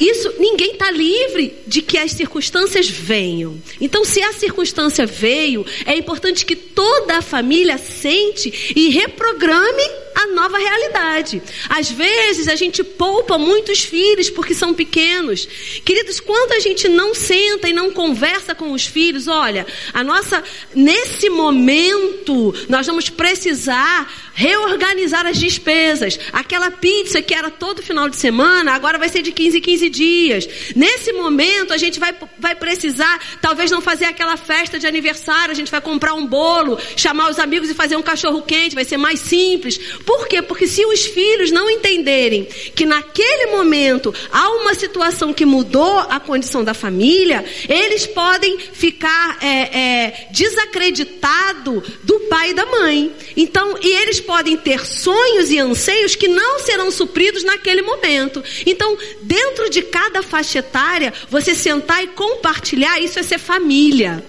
[0.00, 3.56] Isso, ninguém está livre de que as circunstâncias venham.
[3.80, 10.26] Então, se a circunstância veio, é importante que toda a família sente e reprograme a
[10.34, 11.40] nova realidade.
[11.68, 15.46] Às vezes a gente poupa muitos filhos porque são pequenos.
[15.84, 19.64] Queridos, quando a gente não senta e não conversa com os filhos, olha,
[19.94, 20.42] a nossa
[20.74, 26.16] nesse momento nós vamos precisar reorganizar as despesas.
[26.32, 29.90] Aquela pizza que era todo final de semana, agora vai ser de 15 em 15
[29.90, 30.48] dias.
[30.76, 35.54] Nesse momento, a gente vai, vai precisar, talvez não fazer aquela festa de aniversário, a
[35.54, 38.96] gente vai comprar um bolo, chamar os amigos e fazer um cachorro quente, vai ser
[38.96, 39.76] mais simples.
[40.06, 40.40] Por quê?
[40.40, 42.44] Porque se os filhos não entenderem
[42.76, 49.38] que naquele momento há uma situação que mudou a condição da família, eles podem ficar
[49.42, 53.12] é, é, desacreditados do pai e da mãe.
[53.36, 58.44] Então, e eles podem ter sonhos e anseios que não serão supridos naquele momento.
[58.66, 64.22] Então, dentro de cada faixa etária, você sentar e compartilhar, isso é ser família.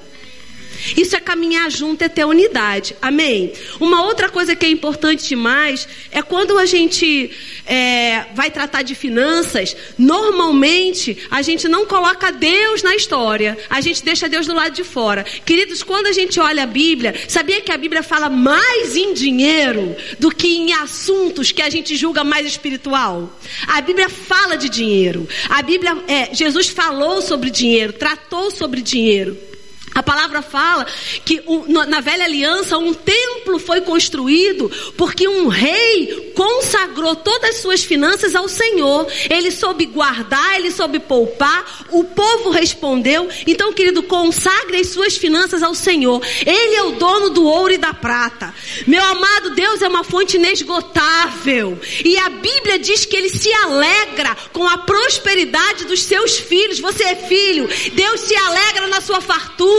[0.96, 2.96] Isso é caminhar junto, é ter unidade.
[3.02, 3.54] Amém?
[3.80, 7.32] Uma outra coisa que é importante demais é quando a gente
[7.66, 14.04] é, vai tratar de finanças, normalmente a gente não coloca Deus na história, a gente
[14.04, 15.24] deixa Deus do lado de fora.
[15.24, 19.96] Queridos, quando a gente olha a Bíblia, sabia que a Bíblia fala mais em dinheiro
[20.20, 23.38] do que em assuntos que a gente julga mais espiritual?
[23.68, 25.28] A Bíblia fala de dinheiro.
[25.50, 29.49] A Bíblia, é, Jesus falou sobre dinheiro, tratou sobre dinheiro.
[29.94, 30.86] A palavra fala
[31.26, 31.42] que
[31.88, 38.36] na velha aliança um templo foi construído porque um rei consagrou todas as suas finanças
[38.36, 39.08] ao Senhor.
[39.30, 43.28] Ele soube guardar, ele soube poupar, o povo respondeu.
[43.46, 46.22] Então, querido, consagre as suas finanças ao Senhor.
[46.46, 48.54] Ele é o dono do ouro e da prata.
[48.88, 51.80] Meu amado, Deus é uma fonte inesgotável.
[52.06, 56.80] E a Bíblia diz que ele se alegra com a prosperidade dos seus filhos.
[56.80, 59.79] Você é filho, Deus se alegra na sua fartura.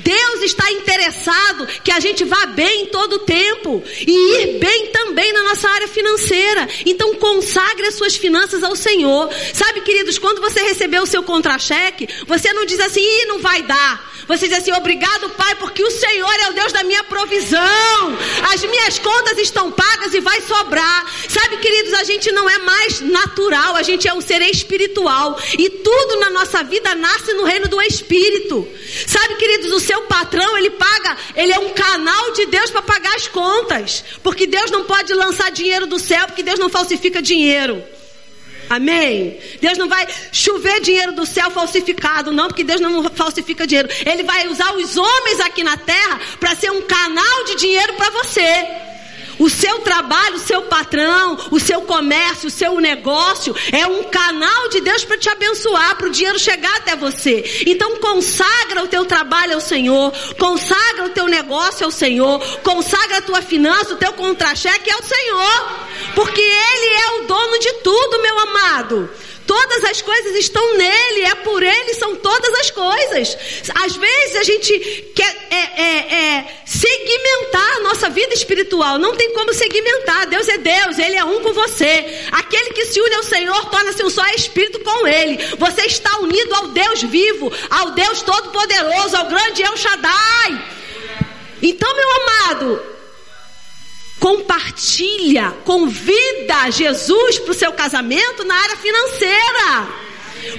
[0.00, 5.32] Deus está interessado que a gente vá bem todo o tempo e ir bem também
[5.32, 6.68] na nossa área financeira.
[6.86, 9.30] Então consagre as suas finanças ao Senhor.
[9.52, 13.62] Sabe, queridos, quando você recebeu o seu contra-cheque, você não diz assim, Ih, não vai
[13.62, 14.08] dar.
[14.28, 18.18] Você diz assim: Obrigado, Pai, porque o Senhor é o Deus da minha provisão.
[18.52, 21.06] As minhas contas estão pagas e vai sobrar.
[21.26, 25.40] Sabe, queridos, a gente não é mais natural, a gente é um ser espiritual.
[25.58, 28.68] E tudo na nossa vida nasce no reino do Espírito.
[29.06, 33.14] Sabe, queridos, o seu patrão, ele paga, ele é um canal de Deus para pagar
[33.14, 34.04] as contas.
[34.22, 37.82] Porque Deus não pode lançar dinheiro do céu, porque Deus não falsifica dinheiro.
[38.68, 39.38] Amém?
[39.60, 43.88] Deus não vai chover dinheiro do céu falsificado, não, porque Deus não falsifica dinheiro.
[44.04, 48.10] Ele vai usar os homens aqui na terra para ser um canal de dinheiro para
[48.10, 48.87] você.
[49.38, 54.68] O seu trabalho, o seu patrão, o seu comércio, o seu negócio é um canal
[54.68, 57.64] de Deus para te abençoar, para o dinheiro chegar até você.
[57.66, 63.22] Então consagra o teu trabalho ao Senhor, consagra o teu negócio ao Senhor, consagra a
[63.22, 65.68] tua finança, o teu contra-cheque ao Senhor,
[66.14, 69.10] porque Ele é o dono de tudo, meu amado.
[69.48, 73.34] Todas as coisas estão nele, é por ele, são todas as coisas.
[73.82, 74.78] Às vezes a gente
[75.16, 78.98] quer é, é, é, segmentar a nossa vida espiritual.
[78.98, 80.26] Não tem como segmentar.
[80.26, 82.26] Deus é Deus, Ele é um com você.
[82.30, 85.38] Aquele que se une ao Senhor torna-se um só espírito com Ele.
[85.56, 90.76] Você está unido ao Deus vivo, ao Deus Todo-Poderoso, ao grande El Shaddai.
[91.62, 92.97] Então, meu amado,
[94.18, 99.88] compartilha, convida Jesus para o seu casamento na área financeira.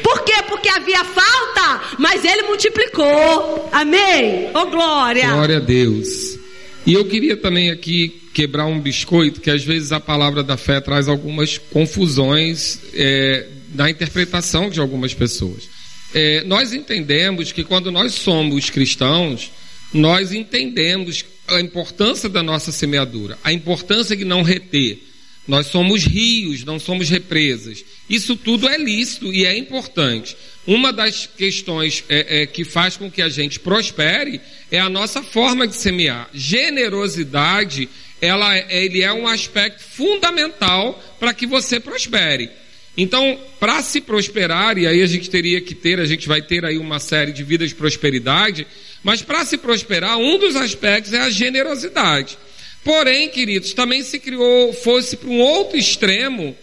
[0.04, 0.34] Por quê?
[0.48, 3.70] Porque havia falta, mas ele multiplicou.
[3.72, 4.50] Amém?
[4.54, 5.30] Oh glória!
[5.32, 6.38] Glória a Deus.
[6.86, 10.80] E eu queria também aqui quebrar um biscoito, que às vezes a palavra da fé
[10.80, 15.70] traz algumas confusões é, na interpretação de algumas pessoas.
[16.14, 19.52] É, nós entendemos que quando nós somos cristãos,
[19.94, 25.04] nós entendemos a importância da nossa semeadura, a importância de não reter.
[25.48, 27.84] Nós somos rios, não somos represas.
[28.08, 30.38] Isso tudo é lícito e é importante.
[30.68, 35.24] Uma das questões é, é, que faz com que a gente prospere é a nossa
[35.24, 36.30] forma de semear.
[36.32, 37.90] Generosidade,
[38.22, 42.52] ela, ele é um aspecto fundamental para que você prospere.
[42.96, 46.66] Então, para se prosperar, e aí a gente teria que ter, a gente vai ter
[46.66, 48.68] aí uma série de vidas de prosperidade,
[49.04, 52.38] mas para se prosperar, um dos aspectos é a generosidade.
[52.84, 56.56] Porém, queridos, também se criou, fosse para um outro extremo,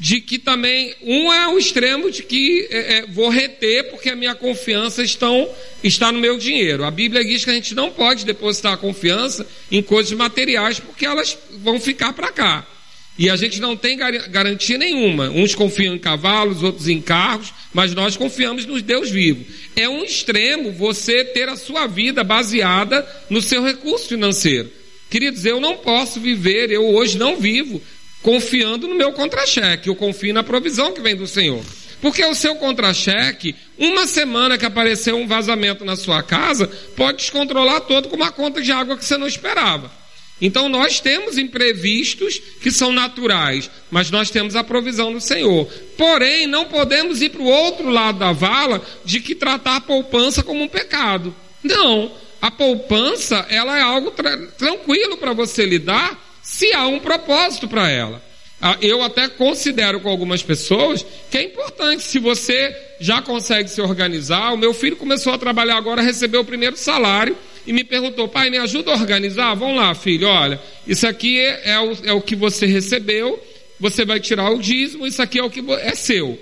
[0.00, 4.16] de que também, um é o extremo de que é, é, vou reter porque a
[4.16, 5.46] minha confiança estão,
[5.84, 6.84] está no meu dinheiro.
[6.84, 11.04] A Bíblia diz que a gente não pode depositar a confiança em coisas materiais porque
[11.04, 12.66] elas vão ficar para cá.
[13.20, 15.28] E a gente não tem garantia nenhuma.
[15.28, 19.44] Uns confiam em cavalos, outros em carros, mas nós confiamos no Deus vivo.
[19.76, 24.70] É um extremo você ter a sua vida baseada no seu recurso financeiro.
[25.10, 27.82] Queridos, eu não posso viver, eu hoje não vivo
[28.22, 29.90] confiando no meu contra-cheque.
[29.90, 31.62] Eu confio na provisão que vem do Senhor.
[32.00, 36.66] Porque o seu contra-cheque, uma semana que apareceu um vazamento na sua casa,
[36.96, 39.99] pode descontrolar todo com uma conta de água que você não esperava.
[40.40, 45.66] Então nós temos imprevistos que são naturais, mas nós temos a provisão do Senhor.
[45.96, 50.42] Porém, não podemos ir para o outro lado da vala de que tratar a poupança
[50.42, 51.34] como um pecado.
[51.62, 52.10] Não,
[52.40, 57.90] a poupança ela é algo tra tranquilo para você lidar se há um propósito para
[57.90, 58.22] ela.
[58.80, 64.52] Eu até considero com algumas pessoas que é importante, se você já consegue se organizar.
[64.52, 67.36] O meu filho começou a trabalhar agora, recebeu o primeiro salário
[67.70, 69.54] e me perguntou: pai, me ajuda a organizar?
[69.54, 73.40] Vamos lá, filho, olha, isso aqui é, é, o, é o que você recebeu,
[73.78, 76.36] você vai tirar o dízimo, isso aqui é o que é seu.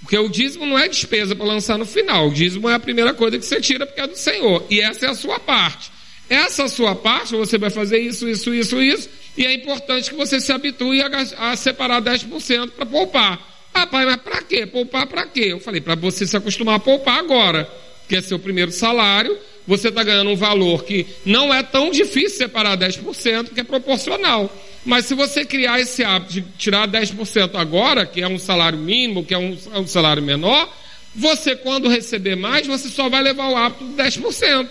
[0.00, 3.12] Porque o dízimo não é despesa para lançar no final, o dízimo é a primeira
[3.12, 5.90] coisa que você tira porque é do Senhor, e essa é a sua parte.
[6.28, 10.40] Essa sua parte, você vai fazer isso, isso, isso, isso, e é importante que você
[10.40, 13.68] se habitue a, a separar 10% para poupar.
[13.74, 14.66] Ah, pai, mas para quê?
[14.66, 15.46] Poupar para quê?
[15.48, 17.68] Eu falei, para você se acostumar a poupar agora,
[18.08, 22.38] que é seu primeiro salário, você está ganhando um valor que não é tão difícil
[22.38, 24.50] separar 10%, que é proporcional.
[24.84, 29.24] Mas se você criar esse hábito de tirar 10% agora, que é um salário mínimo,
[29.24, 30.72] que é um, é um salário menor,
[31.14, 34.70] você, quando receber mais, você só vai levar o hábito de 10%.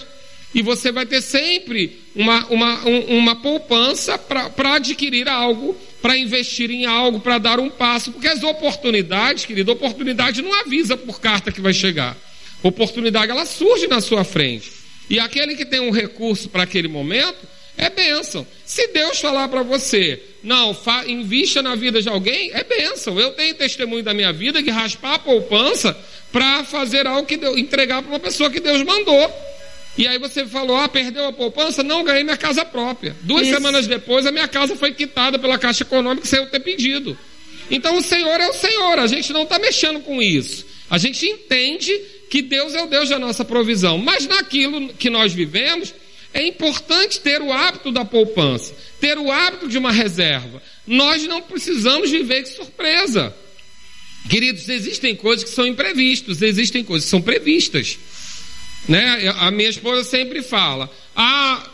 [0.54, 6.72] E você vai ter sempre uma, uma, um, uma poupança para adquirir algo, para investir
[6.72, 8.12] em algo, para dar um passo.
[8.12, 12.18] Porque as oportunidades, querido, oportunidade não avisa por carta que vai chegar.
[12.64, 14.79] Oportunidade, ela surge na sua frente.
[15.10, 17.48] E aquele que tem um recurso para aquele momento,
[17.80, 18.46] é bênção.
[18.66, 23.20] Se Deus falar para você, não, invista na vida de alguém, é bênção.
[23.20, 25.98] Eu tenho testemunho da minha vida de raspar a poupança
[26.32, 29.34] para fazer algo que Deus, entregar para uma pessoa que Deus mandou.
[29.98, 31.82] E aí você falou, ah, perdeu a poupança?
[31.82, 33.16] Não, ganhei minha casa própria.
[33.22, 33.56] Duas Isso.
[33.56, 37.18] semanas depois, a minha casa foi quitada pela Caixa Econômica sem eu ter pedido.
[37.72, 40.66] Então o Senhor é o Senhor, a gente não está mexendo com isso.
[40.90, 42.00] A gente entende
[42.30, 43.98] que Deus é o Deus da nossa provisão.
[43.98, 45.94] Mas naquilo que nós vivemos,
[46.34, 50.62] é importante ter o hábito da poupança, ter o hábito de uma reserva.
[50.86, 53.36] Nós não precisamos viver de surpresa.
[54.30, 57.98] Queridos, existem coisas que são imprevistas, existem coisas que são previstas.
[58.88, 59.34] Né?
[59.38, 61.68] A minha esposa sempre fala: Ah,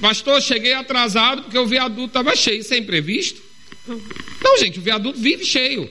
[0.00, 2.60] pastor, cheguei atrasado porque o viaduto estava cheio.
[2.60, 3.40] Isso é imprevisto?
[3.86, 5.90] Não, gente, o viaduto vive cheio.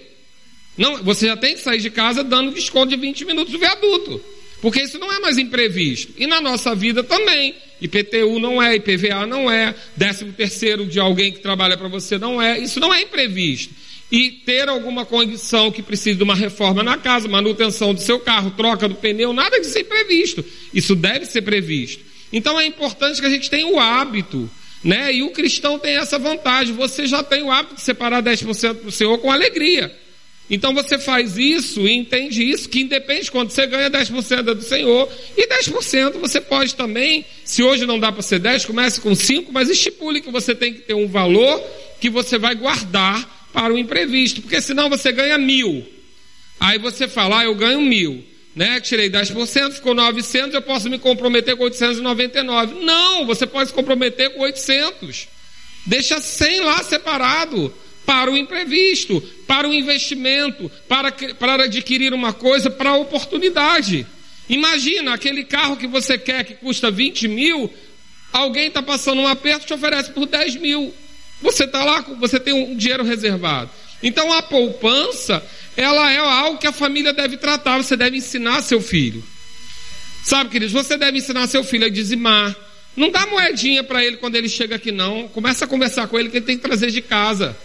[0.77, 4.21] Não, você já tem que sair de casa dando desconto de 20 minutos do viaduto.
[4.61, 6.13] Porque isso não é mais imprevisto.
[6.17, 7.55] E na nossa vida também.
[7.81, 12.41] IPTU não é, IPVA não é, 13 terceiro de alguém que trabalha para você não
[12.41, 12.57] é.
[12.57, 13.73] Isso não é imprevisto.
[14.11, 18.51] E ter alguma condição que precise de uma reforma na casa, manutenção do seu carro,
[18.51, 20.43] troca do pneu, nada disso é imprevisto.
[20.73, 22.03] Isso deve ser previsto.
[22.31, 24.49] Então é importante que a gente tenha o hábito,
[24.83, 25.13] né?
[25.13, 26.73] E o cristão tem essa vantagem.
[26.75, 29.95] Você já tem o hábito de separar 10% para o Senhor com alegria.
[30.49, 34.61] Então você faz isso e entende isso, que independe quando você ganha 10% é do
[34.61, 39.15] Senhor, e 10% você pode também, se hoje não dá para ser 10, comece com
[39.15, 41.59] 5, mas estipule que você tem que ter um valor
[41.99, 45.85] que você vai guardar para o imprevisto, porque senão você ganha mil.
[46.59, 48.23] Aí você fala, ah, eu ganho mil,
[48.55, 48.79] né?
[48.79, 52.83] Tirei 10%, ficou 900, eu posso me comprometer com 899.
[52.83, 55.27] Não, você pode se comprometer com 800.
[55.85, 57.73] Deixa 100 lá separado
[58.05, 64.05] para o imprevisto, para o investimento, para, para adquirir uma coisa, para a oportunidade.
[64.47, 67.73] Imagina aquele carro que você quer que custa 20 mil,
[68.31, 70.93] alguém está passando um aperto te oferece por 10 mil.
[71.41, 73.69] Você está lá, você tem um dinheiro reservado.
[74.01, 75.43] Então a poupança,
[75.75, 79.23] ela é algo que a família deve tratar, você deve ensinar seu filho.
[80.23, 82.55] Sabe, queridos, você deve ensinar seu filho a dizimar.
[82.95, 85.27] Não dá moedinha para ele quando ele chega aqui, não.
[85.27, 87.55] Começa a conversar com ele que ele tem que trazer de casa.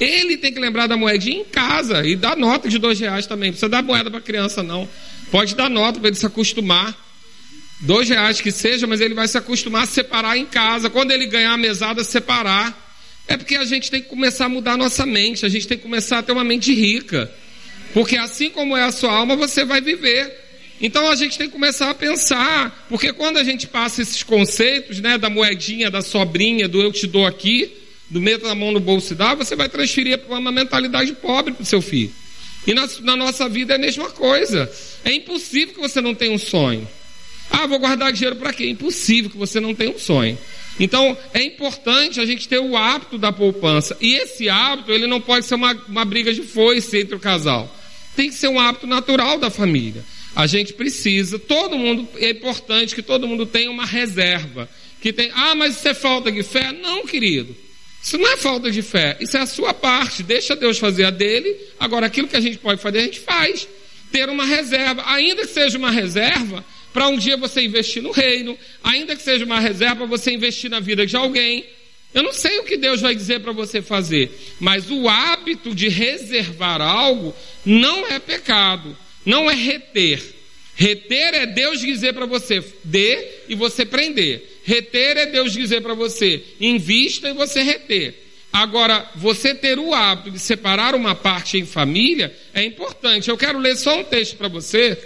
[0.00, 3.50] Ele tem que lembrar da moedinha em casa e dar nota de dois reais também.
[3.50, 4.88] Precisa dar moeda para criança, não.
[5.30, 6.96] Pode dar nota para ele se acostumar.
[7.80, 10.88] Dois reais que seja, mas ele vai se acostumar a separar em casa.
[10.88, 12.88] Quando ele ganhar a mesada, separar.
[13.28, 15.44] É porque a gente tem que começar a mudar a nossa mente.
[15.44, 17.30] A gente tem que começar a ter uma mente rica.
[17.92, 20.32] Porque assim como é a sua alma, você vai viver.
[20.80, 24.98] Então a gente tem que começar a pensar, porque quando a gente passa esses conceitos,
[24.98, 27.70] né, da moedinha, da sobrinha, do eu te dou aqui,
[28.10, 31.54] do meto na mão no bolso e dá, você vai transferir para uma mentalidade pobre
[31.54, 32.12] para o seu filho.
[32.66, 34.70] E na, na, nossa vida é a mesma coisa.
[35.04, 36.86] É impossível que você não tenha um sonho.
[37.50, 38.64] Ah, vou guardar dinheiro para quê?
[38.64, 40.38] É impossível que você não tenha um sonho.
[40.78, 43.96] Então, é importante a gente ter o hábito da poupança.
[44.00, 47.74] E esse hábito, ele não pode ser uma, uma briga de foice entre o casal.
[48.14, 50.04] Tem que ser um hábito natural da família.
[50.34, 54.68] A gente precisa, todo mundo, é importante que todo mundo tenha uma reserva.
[55.00, 56.72] Que tem, ah, mas isso é falta de fé?
[56.72, 57.56] Não, querido.
[58.02, 60.22] Isso não é falta de fé, isso é a sua parte.
[60.22, 61.54] Deixa Deus fazer a dele.
[61.78, 63.68] Agora, aquilo que a gente pode fazer, a gente faz.
[64.10, 68.58] Ter uma reserva, ainda que seja uma reserva, para um dia você investir no reino,
[68.82, 71.64] ainda que seja uma reserva você investir na vida de alguém.
[72.12, 75.88] Eu não sei o que Deus vai dizer para você fazer, mas o hábito de
[75.88, 77.34] reservar algo
[77.64, 80.20] não é pecado, não é reter.
[80.74, 84.59] Reter é Deus dizer para você, dê e você prender.
[84.64, 88.14] Reter é Deus dizer para você, invista e você reter.
[88.52, 93.30] Agora, você ter o hábito de separar uma parte em família é importante.
[93.30, 94.98] Eu quero ler só um texto para você.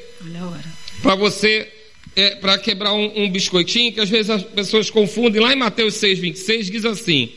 [1.02, 1.70] Para você,
[2.16, 5.42] é, para quebrar um, um biscoitinho, que às vezes as pessoas confundem.
[5.42, 7.30] Lá em Mateus 6, 26, diz assim: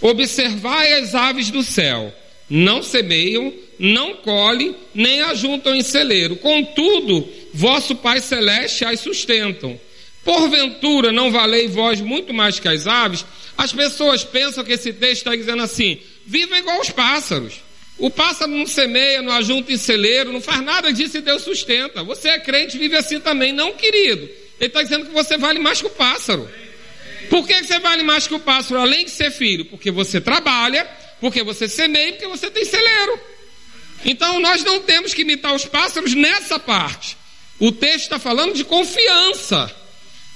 [0.00, 2.14] Observai as aves do céu,
[2.48, 6.36] não semeiam, não colhem, nem ajuntam em celeiro.
[6.36, 9.78] Contudo, vosso Pai Celeste as sustentam.
[10.28, 13.24] Porventura não valei vós muito mais que as aves?
[13.56, 17.54] As pessoas pensam que esse texto está dizendo assim: viva igual os pássaros.
[17.96, 22.04] O pássaro não semeia, não ajunta em celeiro, não faz nada disso e Deus sustenta.
[22.04, 23.54] Você é crente, vive assim também.
[23.54, 24.28] Não, querido.
[24.60, 26.46] Ele está dizendo que você vale mais que o pássaro.
[27.30, 29.64] Por que você vale mais que o pássaro, além de ser filho?
[29.64, 30.86] Porque você trabalha,
[31.22, 33.18] porque você semeia, porque você tem celeiro.
[34.04, 37.16] Então nós não temos que imitar os pássaros nessa parte.
[37.58, 39.74] O texto está falando de confiança.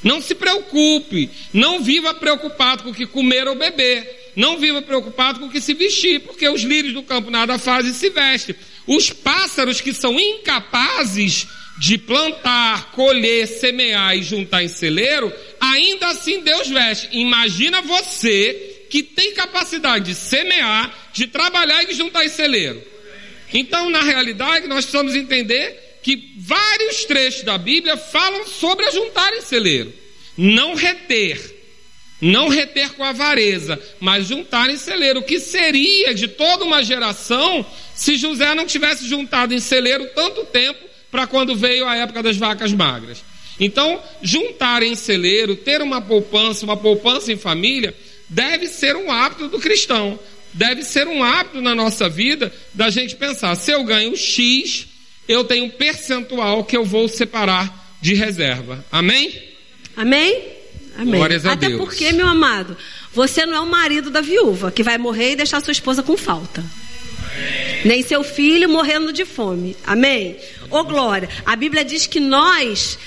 [0.02, 4.32] Não se preocupe, não viva preocupado com o que comer ou beber.
[4.34, 7.90] Não viva preocupado com o que se vestir, porque os lírios do campo nada fazem
[7.90, 8.54] e se vestem.
[8.86, 11.46] Os pássaros que são incapazes
[11.78, 17.08] de plantar, colher, semear e juntar em celeiro, ainda assim Deus veste.
[17.12, 22.82] Imagina você que tem capacidade de semear, de trabalhar e de juntar em celeiro.
[23.52, 29.40] Então, na realidade, nós precisamos entender que vários trechos da Bíblia falam sobre ajuntar em
[29.40, 29.92] celeiro.
[30.36, 31.60] Não reter.
[32.20, 35.20] Não reter com avareza, mas juntar em celeiro.
[35.20, 40.44] O que seria de toda uma geração se José não tivesse juntado em celeiro tanto
[40.44, 40.78] tempo
[41.10, 43.24] para quando veio a época das vacas magras?
[43.58, 47.94] Então, juntar em celeiro, ter uma poupança, uma poupança em família,
[48.28, 50.18] deve ser um hábito do cristão.
[50.54, 54.86] Deve ser um hábito na nossa vida da gente pensar: se eu ganho X,
[55.28, 58.84] eu tenho um percentual que eu vou separar de reserva.
[58.90, 59.42] Amém?
[59.96, 60.42] Amém?
[60.96, 61.14] Amém.
[61.14, 61.80] Glórias a Até Deus.
[61.80, 62.76] porque, meu amado,
[63.14, 66.16] você não é o marido da viúva que vai morrer e deixar sua esposa com
[66.16, 66.62] falta.
[67.84, 69.76] Nem seu filho morrendo de fome.
[69.86, 70.36] Amém?
[70.70, 72.98] Ô glória, a Bíblia diz que nós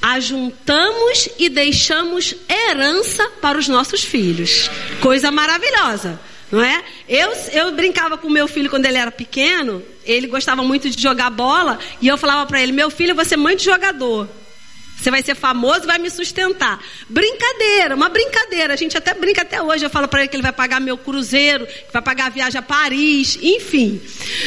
[0.00, 4.70] ajuntamos e deixamos herança para os nossos filhos.
[5.00, 6.20] Coisa maravilhosa.
[6.50, 6.82] Não é?
[7.08, 11.30] Eu, eu brincava com meu filho quando ele era pequeno, ele gostava muito de jogar
[11.30, 14.28] bola, e eu falava para ele: Meu filho, você é de jogador.
[14.98, 16.80] Você vai ser famoso e vai me sustentar.
[17.08, 18.74] Brincadeira, uma brincadeira.
[18.74, 19.84] A gente até brinca até hoje.
[19.84, 22.58] Eu falo para ele que ele vai pagar meu cruzeiro, que vai pagar a viagem
[22.58, 24.00] a Paris, enfim.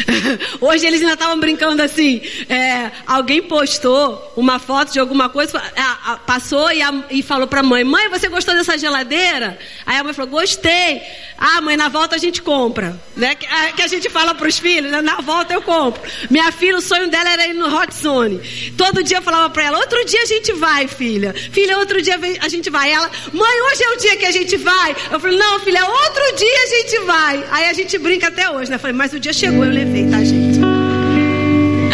[0.59, 2.21] Hoje eles ainda estavam brincando assim.
[2.49, 7.61] É, alguém postou uma foto de alguma coisa, a, passou e, a, e falou para
[7.61, 9.57] a mãe: Mãe, você gostou dessa geladeira?
[9.85, 11.01] Aí a mãe falou: Gostei.
[11.37, 12.99] Ah, mãe, na volta a gente compra.
[13.15, 13.35] Né?
[13.35, 15.01] Que, a, que a gente fala para os filhos: né?
[15.01, 16.01] Na volta eu compro.
[16.29, 18.73] Minha filha, o sonho dela era ir no Hot Zone.
[18.75, 21.33] Todo dia eu falava para ela: Outro dia a gente gente vai, filha?
[21.33, 22.91] Filha, outro dia a gente vai.
[22.91, 24.95] Ela, mãe, hoje é o dia que a gente vai.
[25.11, 27.45] Eu falei, não, filha, outro dia a gente vai.
[27.51, 28.75] Aí a gente brinca até hoje, né?
[28.75, 30.59] Eu falei, mas o dia chegou, eu levei, tá, gente?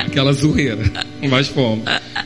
[0.05, 0.79] Aquela zoeira.
[1.27, 1.83] Mas fomos.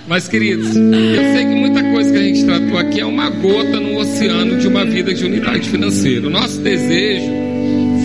[0.07, 3.80] Mas, queridos, eu sei que muita coisa que a gente tratou aqui é uma gota
[3.80, 6.28] no oceano de uma vida de unidade financeira.
[6.28, 7.48] O nosso desejo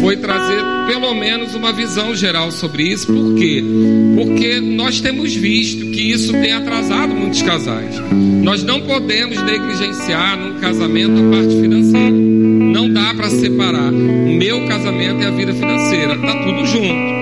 [0.04, 3.06] foi trazer pelo menos uma visão geral sobre isso.
[3.06, 3.64] Por quê?
[4.14, 7.98] Porque nós temos visto que isso tem atrasado muitos casais.
[8.42, 12.10] Nós não podemos negligenciar num casamento a parte financeira.
[12.10, 16.18] Não dá para separar o meu casamento e a vida financeira.
[16.18, 17.14] Tá tudo junto.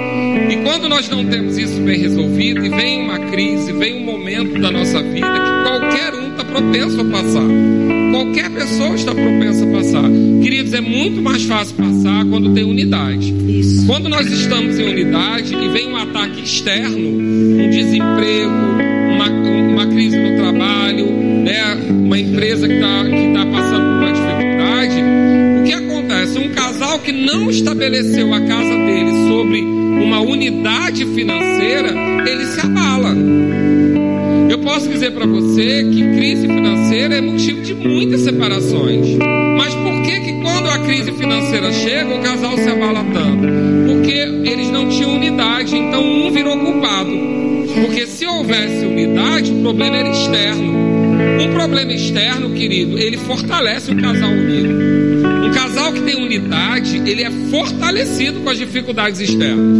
[0.50, 4.60] E quando nós não temos isso bem resolvido, e vem uma crise, vem um momento
[4.60, 7.48] da nossa vida que qualquer um propenso a passar.
[8.12, 10.10] Qualquer pessoa está propensa a passar.
[10.42, 13.32] Queridos, é muito mais fácil passar quando tem unidade.
[13.48, 13.86] Isso.
[13.86, 18.52] Quando nós estamos em unidade e vem um ataque externo, um desemprego,
[19.14, 24.12] uma, uma crise no trabalho, né, uma empresa que está que tá passando por uma
[24.12, 25.02] dificuldade,
[25.58, 26.38] o que acontece?
[26.38, 31.94] Um casal que não estabeleceu a casa dele sobre uma unidade financeira,
[32.26, 33.16] ele se abala.
[34.52, 39.16] Eu posso dizer para você que crise financeira é motivo de muitas separações.
[39.56, 43.46] Mas por que que quando a crise financeira chega, o casal se abala tanto?
[43.86, 47.10] Porque eles não tinham unidade, então um virou culpado.
[47.80, 50.74] Porque se houvesse unidade, o problema era externo.
[51.40, 54.74] Um problema externo, querido, ele fortalece o casal unido.
[55.46, 59.78] Um casal que tem unidade, ele é fortalecido com as dificuldades externas.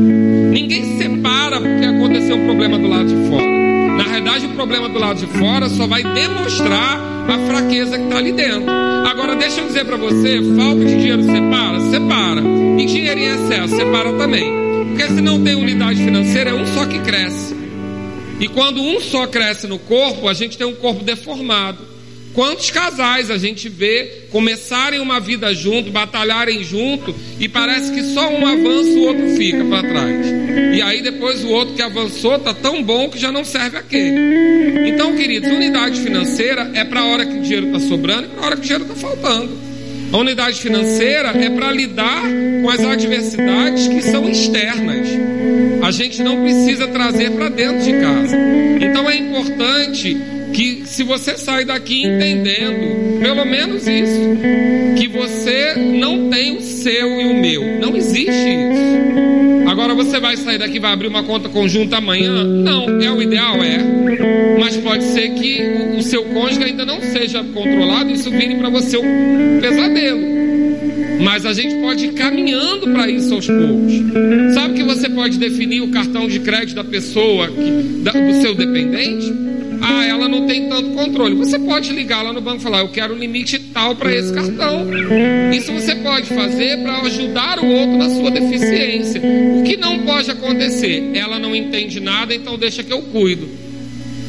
[0.51, 3.62] Ninguém se separa porque aconteceu um problema do lado de fora.
[3.97, 8.19] Na realidade, o problema do lado de fora só vai demonstrar a fraqueza que está
[8.19, 8.71] ali dentro.
[9.07, 11.81] Agora, deixa eu dizer para você: falta de dinheiro separa?
[11.91, 12.43] Separa.
[12.79, 13.77] E dinheiro em excesso?
[13.77, 14.51] Separa também.
[14.89, 17.55] Porque se não tem unidade financeira, é um só que cresce.
[18.41, 21.92] E quando um só cresce no corpo, a gente tem um corpo deformado.
[22.35, 28.31] Quantos casais a gente vê começarem uma vida junto, batalharem junto, e parece que só
[28.31, 30.27] um avança, o outro fica para trás.
[30.75, 33.83] E aí depois o outro que avançou tá tão bom que já não serve a
[33.83, 34.13] quê?
[34.87, 38.43] Então, queridos, unidade financeira é para a hora que o dinheiro está sobrando e para
[38.43, 39.73] a hora que o dinheiro está faltando.
[40.13, 42.23] A unidade financeira é para lidar
[42.63, 45.09] com as adversidades que são externas.
[45.83, 48.37] A gente não precisa trazer para dentro de casa.
[48.81, 50.19] Então é importante
[50.53, 54.21] que se você sai daqui entendendo, pelo menos isso,
[54.97, 59.69] que você não tem o seu e o meu, não existe isso.
[59.69, 62.45] Agora você vai sair daqui e vai abrir uma conta conjunta amanhã?
[62.45, 63.79] Não, é o ideal, é.
[64.61, 65.63] Mas pode ser que
[65.97, 70.21] o seu cônjuge ainda não seja controlado e isso vire para você um pesadelo.
[71.21, 73.93] Mas a gente pode ir caminhando para isso aos poucos.
[74.55, 78.55] Sabe que você pode definir o cartão de crédito da pessoa, que, da, do seu
[78.55, 79.33] dependente?
[79.83, 81.35] Ah, ela não tem tanto controle.
[81.35, 84.87] Você pode ligar lá no banco e falar: Eu quero limite tal para esse cartão.
[85.53, 89.21] Isso você pode fazer para ajudar o outro na sua deficiência.
[89.59, 91.11] O que não pode acontecer?
[91.15, 93.49] Ela não entende nada, então deixa que eu cuido.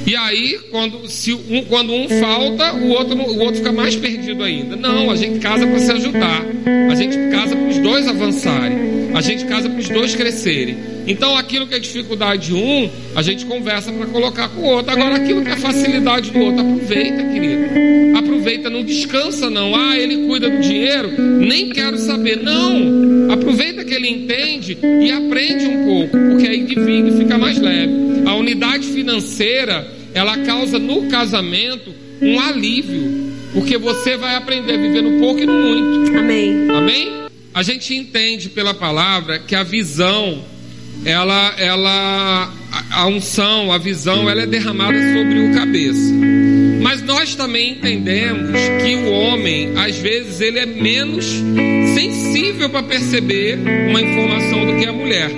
[0.05, 4.43] E aí, quando, se um, quando um falta, o outro, o outro fica mais perdido
[4.43, 4.75] ainda.
[4.75, 6.45] Não, a gente casa para se ajudar.
[6.91, 9.02] A gente casa para os dois avançarem.
[9.13, 10.77] A gente casa para os dois crescerem.
[11.05, 14.91] Então, aquilo que é dificuldade de um, a gente conversa para colocar com o outro.
[14.91, 18.17] Agora, aquilo que é facilidade do outro, aproveita, querido.
[18.17, 19.75] Aproveita, não descansa, não.
[19.75, 22.37] Ah, ele cuida do dinheiro, nem quero saber.
[22.41, 23.31] Não.
[23.31, 27.93] Aproveita que ele entende e aprende um pouco, porque aí divide e fica mais leve.
[28.25, 35.01] A unidade financeira, ela causa no casamento um alívio, porque você vai aprender a viver
[35.01, 36.17] no pouco e no muito.
[36.17, 36.69] Amém.
[36.69, 37.22] Amém?
[37.53, 40.43] A gente entende pela palavra que a visão
[41.05, 42.53] ela, ela,
[42.91, 46.13] a unção, a visão, ela é derramada sobre o cabeça.
[46.81, 48.51] Mas nós também entendemos
[48.81, 51.25] que o homem, às vezes, ele é menos
[51.93, 55.29] sensível para perceber uma informação do que a mulher.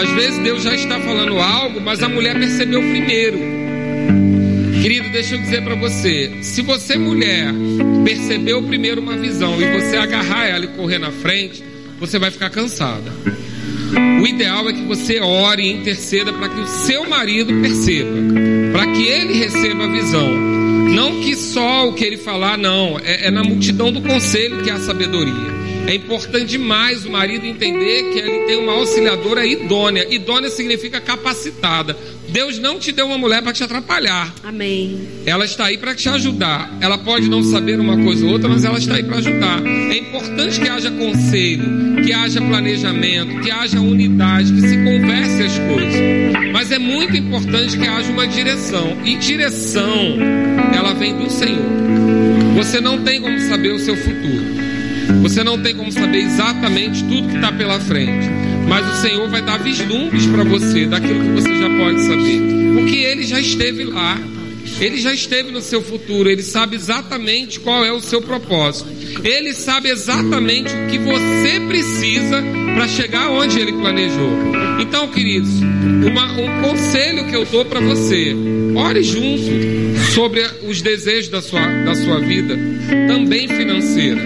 [0.00, 3.59] Às vezes Deus já está falando algo, mas a mulher percebeu primeiro.
[4.80, 7.52] Querido, deixa eu dizer para você: se você, mulher,
[8.02, 11.62] percebeu primeiro uma visão e você agarrar ela e correr na frente,
[11.98, 13.12] você vai ficar cansada.
[14.22, 18.16] O ideal é que você ore e interceda para que o seu marido perceba,
[18.72, 20.34] para que ele receba a visão.
[20.90, 24.70] Não que só o que ele falar, não, é, é na multidão do conselho que
[24.70, 25.59] há sabedoria.
[25.86, 30.06] É importante demais o marido entender que ele tem uma auxiliadora idônea.
[30.12, 31.96] Idônea significa capacitada.
[32.28, 34.32] Deus não te deu uma mulher para te atrapalhar.
[34.44, 35.00] Amém.
[35.26, 36.72] Ela está aí para te ajudar.
[36.80, 39.60] Ela pode não saber uma coisa ou outra, mas ela está aí para ajudar.
[39.66, 41.64] É importante que haja conselho,
[42.04, 46.00] que haja planejamento, que haja unidade, que se converse as coisas.
[46.52, 48.96] Mas é muito importante que haja uma direção.
[49.04, 50.16] E direção,
[50.72, 51.70] ela vem do Senhor.
[52.56, 54.59] Você não tem como saber o seu futuro.
[55.22, 58.28] Você não tem como saber exatamente tudo que está pela frente.
[58.66, 62.40] Mas o Senhor vai dar vislumbres para você daquilo que você já pode saber.
[62.74, 64.18] Porque Ele já esteve lá.
[64.80, 66.30] Ele já esteve no seu futuro.
[66.30, 68.88] Ele sabe exatamente qual é o seu propósito.
[69.24, 72.42] Ele sabe exatamente o que você precisa
[72.74, 74.30] para chegar onde Ele planejou.
[74.80, 78.34] Então, queridos, uma, um conselho que eu dou para você:
[78.74, 82.58] ore junto sobre os desejos da sua, da sua vida,
[83.06, 84.22] também financeira.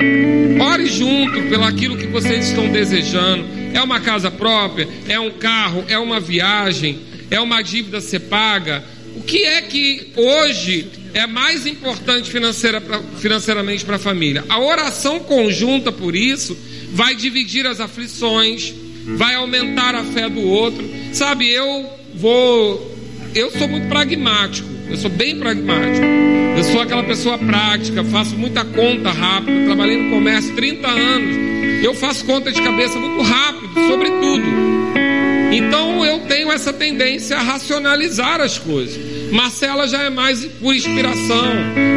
[0.61, 3.45] Ore junto pelo aquilo que vocês estão desejando.
[3.73, 7.01] É uma casa própria, é um carro, é uma viagem,
[7.31, 8.85] é uma dívida ser paga.
[9.27, 14.45] Que é que hoje é mais importante financeira pra, financeiramente para a família?
[14.49, 16.57] A oração conjunta por isso
[16.91, 18.73] vai dividir as aflições,
[19.17, 20.89] vai aumentar a fé do outro.
[21.13, 22.95] Sabe, eu vou.
[23.35, 26.05] Eu sou muito pragmático, eu sou bem pragmático.
[26.57, 29.67] Eu sou aquela pessoa prática, faço muita conta rápido.
[29.67, 31.85] Trabalhei no comércio 30 anos.
[31.85, 34.45] Eu faço conta de cabeça muito rápido, sobre tudo.
[35.53, 38.97] Então eu tenho essa tendência a racionalizar as coisas.
[39.33, 41.47] Marcela já é mais por inspiração.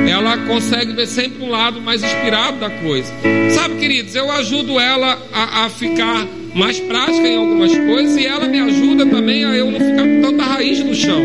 [0.09, 3.11] Ela consegue ver sempre um lado mais inspirado da coisa.
[3.53, 8.47] Sabe, queridos, eu ajudo ela a, a ficar mais prática em algumas coisas e ela
[8.47, 11.21] me ajuda também a eu não ficar com tanta raiz no chão.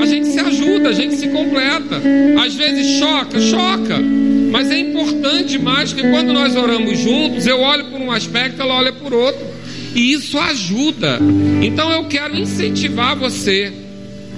[0.00, 2.00] A gente se ajuda, a gente se completa.
[2.44, 3.98] Às vezes choca, choca.
[4.50, 8.74] Mas é importante mais que quando nós oramos juntos, eu olho por um aspecto, ela
[8.74, 9.40] olha por outro.
[9.94, 11.18] E isso ajuda.
[11.62, 13.72] Então eu quero incentivar você.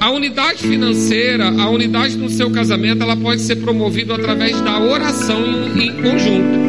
[0.00, 5.42] A unidade financeira, a unidade no seu casamento, ela pode ser promovida através da oração
[5.74, 6.66] em, conjunto.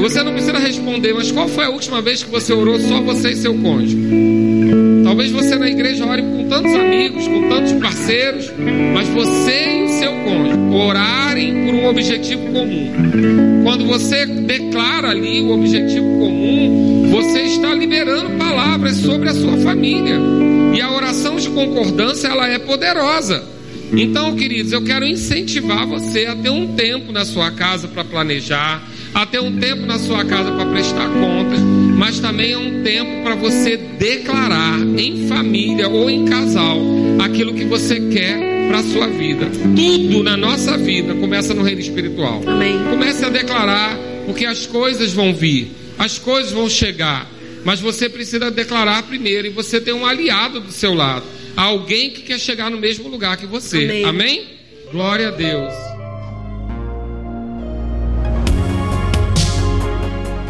[0.00, 3.30] Você não precisa responder, mas qual foi a última vez que você orou só você
[3.30, 4.31] e seu cônjuge?
[5.22, 8.52] Talvez você na igreja ore com tantos amigos, com tantos parceiros,
[8.92, 13.62] mas você e o seu cônjuge orarem por um objetivo comum.
[13.62, 20.18] Quando você declara ali o objetivo comum, você está liberando palavras sobre a sua família.
[20.74, 23.44] E a oração de concordância, ela é poderosa.
[23.92, 28.82] Então, queridos, eu quero incentivar você a ter um tempo na sua casa para planejar,
[29.14, 31.60] a ter um tempo na sua casa para prestar contas,
[32.02, 36.80] mas também é um tempo para você declarar em família ou em casal
[37.24, 39.46] aquilo que você quer para a sua vida.
[39.76, 42.42] Tudo na nossa vida começa no reino espiritual.
[42.44, 42.76] Amém.
[42.90, 43.96] Comece a declarar,
[44.26, 47.30] porque as coisas vão vir, as coisas vão chegar,
[47.64, 51.24] mas você precisa declarar primeiro e você tem um aliado do seu lado,
[51.56, 53.84] alguém que quer chegar no mesmo lugar que você.
[53.84, 54.04] Amém.
[54.04, 54.46] Amém?
[54.90, 55.91] Glória a Deus.